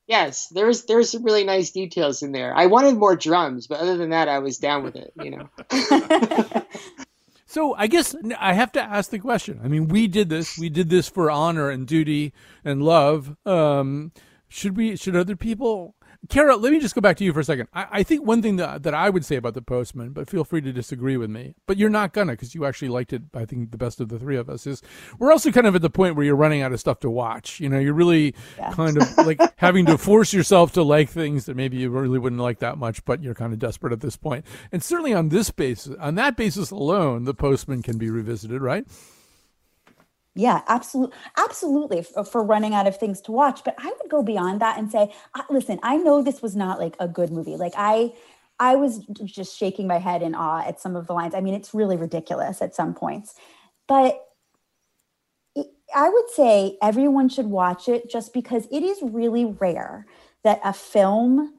[0.07, 2.55] yes, there's there's some really nice details in there.
[2.55, 5.13] I wanted more drums, but other than that, I was down with it.
[5.21, 6.63] You know.
[7.53, 9.61] So I guess I have to ask the question.
[9.63, 10.57] I mean, we did this.
[10.57, 12.33] We did this for honor and duty
[12.65, 13.37] and love.
[13.45, 14.11] Um,
[14.49, 14.95] should we?
[14.95, 15.95] Should other people?
[16.29, 17.67] Kara, let me just go back to you for a second.
[17.73, 20.43] I, I think one thing that that I would say about the Postman, but feel
[20.45, 21.53] free to disagree with me.
[21.65, 23.23] But you're not gonna because you actually liked it.
[23.33, 24.81] I think the best of the three of us is.
[25.19, 27.59] We're also kind of at the point where you're running out of stuff to watch.
[27.59, 28.35] You know, you're really
[28.71, 32.41] kind of like having to force yourself to like things that maybe you really wouldn't
[32.41, 34.45] like that much, but you're kind of desperate at this point.
[34.71, 38.85] And certainly on this basis, on that basis alone, the Postman can be revisited, right?
[40.35, 43.63] Yeah, absolutely, absolutely for, for running out of things to watch.
[43.63, 45.13] But I would go beyond that and say,
[45.49, 47.55] listen, I know this was not like a good movie.
[47.55, 48.13] Like I,
[48.59, 51.35] I was just shaking my head in awe at some of the lines.
[51.35, 53.35] I mean, it's really ridiculous at some points,
[53.87, 54.25] but
[55.95, 60.05] I would say everyone should watch it just because it is really rare
[60.43, 61.53] that a film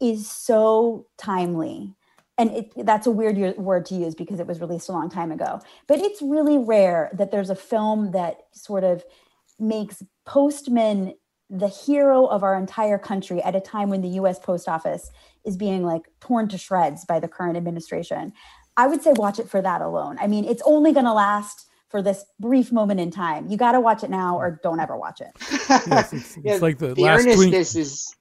[0.00, 1.94] is so timely
[2.40, 5.30] and it, that's a weird word to use because it was released a long time
[5.30, 5.60] ago.
[5.86, 9.04] But it's really rare that there's a film that sort of
[9.58, 11.12] makes postman
[11.50, 15.10] the hero of our entire country at a time when the us post office
[15.44, 18.32] is being like torn to shreds by the current administration.
[18.78, 20.16] I would say watch it for that alone.
[20.18, 23.48] I mean it's only going to last for this brief moment in time.
[23.50, 25.30] You got to watch it now or don't ever watch it.
[25.90, 27.52] Yes, it's, Yeah, like the, the last twink.
[27.52, 28.16] earnestness is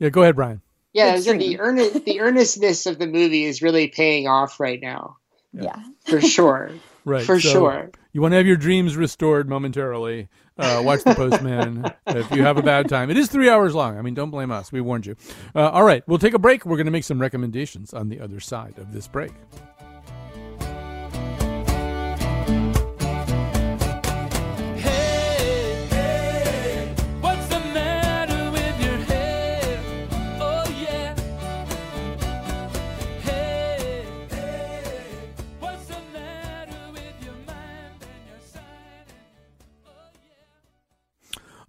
[0.00, 0.60] Yeah, go ahead, Brian.
[0.94, 4.80] Yeah, I said the earnest the earnestness of the movie is really paying off right
[4.80, 5.18] now
[5.52, 6.70] yeah for sure.
[7.06, 7.26] Right.
[7.26, 7.90] For so sure.
[8.14, 10.30] You want to have your dreams restored momentarily.
[10.56, 13.10] Uh, watch The Postman if you have a bad time.
[13.10, 13.98] It is three hours long.
[13.98, 14.72] I mean, don't blame us.
[14.72, 15.14] We warned you.
[15.54, 16.02] Uh, all right.
[16.08, 16.64] We'll take a break.
[16.64, 19.32] We're going to make some recommendations on the other side of this break.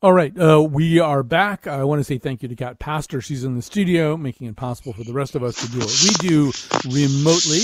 [0.05, 1.65] All right, uh, we are back.
[1.65, 3.21] I want to say thank you to Kat Pastor.
[3.21, 5.99] She's in the studio, making it possible for the rest of us to do what
[6.03, 6.51] we do
[6.85, 7.61] remotely.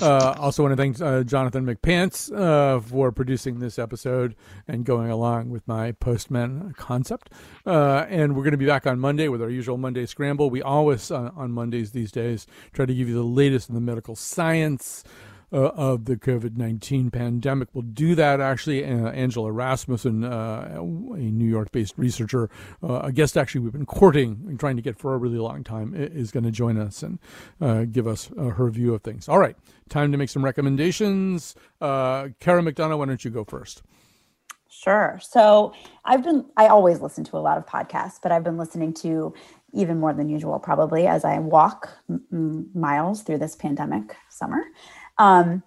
[0.00, 4.34] Uh, also, want to thank uh, Jonathan McPants uh, for producing this episode
[4.66, 7.28] and going along with my postman concept.
[7.66, 10.48] Uh, and we're going to be back on Monday with our usual Monday scramble.
[10.48, 13.82] We always uh, on Mondays these days try to give you the latest in the
[13.82, 15.04] medical science
[15.52, 17.68] uh, of the COVID 19 pandemic.
[17.72, 18.84] We'll do that actually.
[18.84, 22.48] Uh, Angela Rasmussen, uh, a New York based researcher,
[22.82, 25.62] uh, a guest actually we've been courting and trying to get for a really long
[25.64, 27.18] time, is going to join us and
[27.60, 29.28] uh, give us uh, her view of things.
[29.28, 29.56] All right,
[29.88, 31.54] time to make some recommendations.
[31.80, 33.82] Kara McDonough, why don't you go first?
[34.74, 35.20] Sure.
[35.22, 35.74] So
[36.06, 39.34] I've been, I always listen to a lot of podcasts, but I've been listening to
[39.74, 44.62] even more than usual, probably as I walk m- miles through this pandemic summer.
[45.18, 45.62] Um,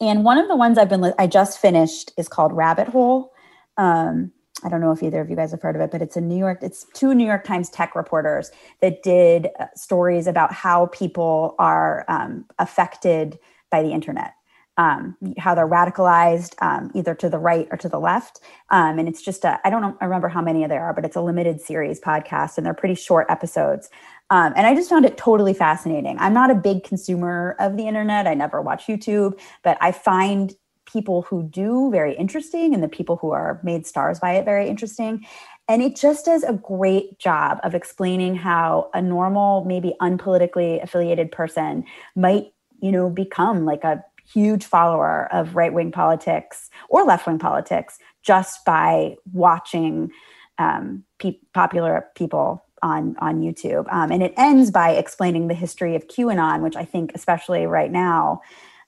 [0.00, 3.32] and one of the ones I've been, li- I just finished is called Rabbit Hole.
[3.76, 4.32] Um,
[4.64, 6.20] I don't know if either of you guys have heard of it, but it's a
[6.20, 8.50] New York, it's two New York Times tech reporters
[8.80, 13.38] that did uh, stories about how people are um, affected
[13.70, 14.32] by the internet.
[14.78, 18.40] Um, how they're radicalized um, either to the right or to the left.
[18.68, 21.16] Um, and it's just I don't know, I remember how many there are, but it's
[21.16, 23.88] a limited series podcast and they're pretty short episodes.
[24.30, 26.16] Um, and I just found it totally fascinating.
[26.18, 28.26] I'm not a big consumer of the internet.
[28.26, 30.54] I never watch YouTube, but I find
[30.84, 34.68] people who do very interesting and the people who are made stars by it very
[34.68, 35.24] interesting.
[35.68, 41.32] And it just does a great job of explaining how a normal, maybe unpolitically affiliated
[41.32, 47.26] person might, you know, become like a huge follower of right wing politics or left
[47.26, 50.10] wing politics just by watching
[50.58, 53.92] um, pe- popular people on on YouTube.
[53.92, 57.90] Um, and it ends by explaining the history of QAnon, which I think, especially right
[57.90, 58.40] now,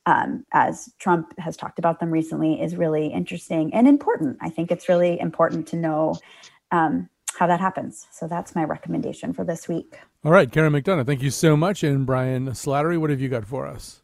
[0.06, 4.38] um, as Trump has talked about them recently, is really interesting and important.
[4.40, 6.14] I think it's really important to know
[6.70, 8.06] um, how that happens.
[8.10, 9.98] So that's my recommendation for this week.
[10.24, 11.82] All right, Karen McDonough, thank you so much.
[11.82, 14.02] And Brian Slattery, what have you got for us?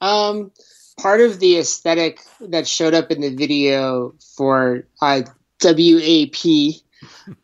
[0.00, 0.52] Um,
[0.98, 5.22] part of the aesthetic that showed up in the video for uh,
[5.62, 6.83] WAP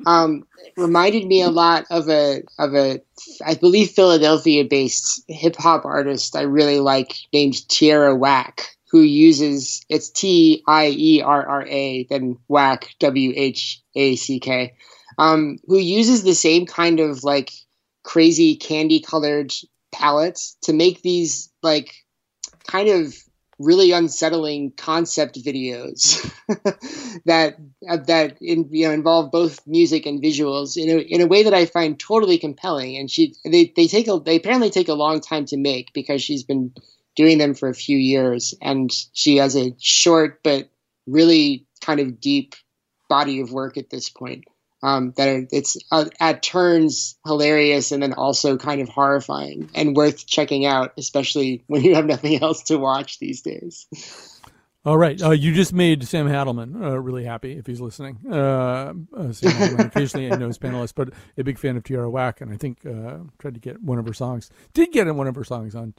[0.07, 0.45] um,
[0.77, 3.01] reminded me a lot of a of a
[3.45, 9.85] I believe Philadelphia based hip hop artist I really like named Tierra Whack who uses
[9.89, 14.75] it's T I E R R A then Whack W H A C K
[15.19, 17.51] um, who uses the same kind of like
[18.03, 19.53] crazy candy colored
[19.93, 21.93] palettes to make these like
[22.67, 23.15] kind of
[23.61, 26.17] really unsettling concept videos
[27.27, 27.57] that
[28.07, 31.53] that in, you know involve both music and visuals in a, in a way that
[31.53, 32.97] I find totally compelling.
[32.97, 36.23] And she they they take a they apparently take a long time to make because
[36.23, 36.73] she's been
[37.17, 40.71] doing them for a few years, and she has a short but
[41.07, 42.55] really kind of deep
[43.11, 44.45] body of work at this point
[44.83, 49.97] um, that are, it's uh, at turns hilarious and then also kind of horrifying and
[49.97, 53.87] worth checking out, especially when you have nothing else to watch these days.
[54.83, 58.19] All right, uh, you just made Sam Hadelman uh, really happy if he's listening.
[58.27, 62.09] Uh, uh, Sam Hadelman, occasionally I know his panelist, but a big fan of Tierra
[62.09, 64.49] Whack, and I think uh, tried to get one of her songs.
[64.73, 65.93] Did get one of her songs on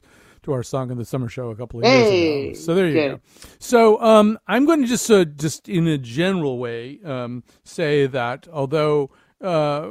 [0.44, 2.66] to our song in the summer show a couple of hey, years ago.
[2.66, 3.20] So there you go.
[3.60, 8.48] So um, I'm going to just uh, just in a general way um, say that
[8.52, 9.12] although
[9.42, 9.89] uh,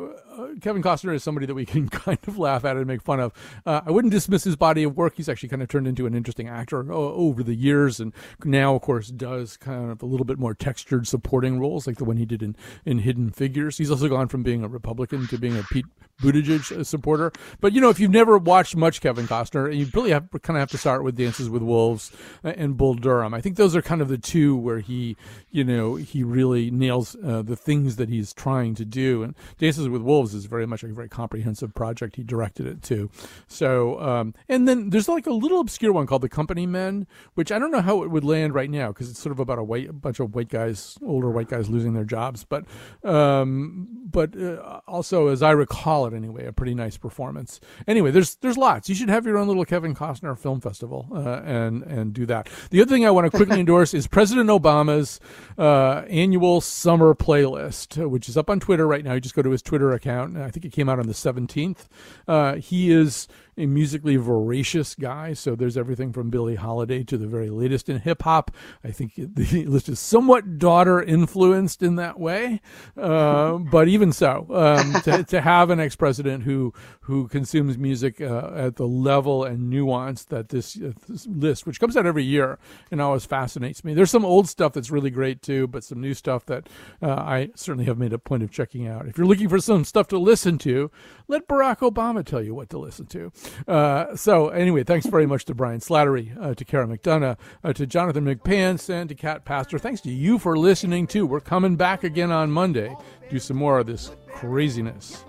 [0.60, 3.32] Kevin Costner is somebody that we can kind of laugh at and make fun of.
[3.66, 5.14] Uh, I wouldn't dismiss his body of work.
[5.16, 8.12] He's actually kind of turned into an interesting actor over the years, and
[8.44, 12.04] now, of course, does kind of a little bit more textured supporting roles, like the
[12.04, 13.78] one he did in, in Hidden Figures.
[13.78, 15.86] He's also gone from being a Republican to being a Pete
[16.20, 17.32] Buttigieg supporter.
[17.60, 20.60] But you know, if you've never watched much Kevin Costner, you really have kind of
[20.60, 22.12] have to start with Dances with Wolves
[22.44, 23.34] and Bull Durham.
[23.34, 25.16] I think those are kind of the two where he,
[25.50, 29.22] you know, he really nails uh, the things that he's trying to do.
[29.22, 32.16] And Dances with Wolves is very much a very comprehensive project.
[32.16, 33.10] He directed it too.
[33.46, 37.50] So, um, and then there's like a little obscure one called The Company Men, which
[37.50, 39.64] I don't know how it would land right now because it's sort of about a
[39.64, 42.44] white a bunch of white guys, older white guys losing their jobs.
[42.44, 42.64] But,
[43.04, 47.60] um, but uh, also as I recall it anyway, a pretty nice performance.
[47.86, 48.88] Anyway, there's there's lots.
[48.88, 52.48] You should have your own little Kevin Costner film festival uh, and and do that.
[52.70, 55.20] The other thing I want to quickly endorse is President Obama's
[55.58, 59.14] uh, annual summer playlist, which is up on Twitter right now.
[59.14, 60.09] You just go to his Twitter account.
[60.18, 61.86] I think it came out on the 17th.
[62.26, 63.28] Uh, he is
[63.60, 65.34] a musically voracious guy.
[65.34, 68.50] So there's everything from Billie Holiday to the very latest in hip hop.
[68.82, 72.60] I think the list is somewhat daughter influenced in that way,
[72.96, 76.72] uh, but even so, um, to, to have an ex president who
[77.10, 81.80] who consumes music uh, at the level and nuance that this, uh, this list, which
[81.80, 82.56] comes out every year,
[82.92, 83.94] and always fascinates me.
[83.94, 86.68] There's some old stuff that's really great too, but some new stuff that
[87.02, 89.08] uh, I certainly have made a point of checking out.
[89.08, 90.92] If you're looking for some stuff to listen to,
[91.26, 93.32] let Barack Obama tell you what to listen to.
[93.66, 97.86] Uh, so anyway, thanks very much to Brian Slattery, uh, to Kara McDonough, uh, to
[97.86, 99.78] Jonathan McPants, and to Kat Pastor.
[99.78, 101.26] Thanks to you for listening too.
[101.26, 102.94] We're coming back again on Monday.
[103.30, 105.24] Do some more of this craziness.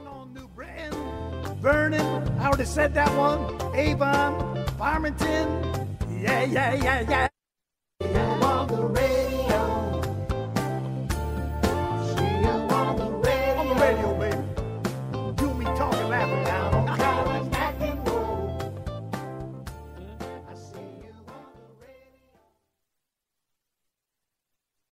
[1.60, 2.02] Vernon,
[2.40, 3.76] I already said that one.
[3.76, 7.28] Avon, Farmington, yeah, yeah, yeah, yeah.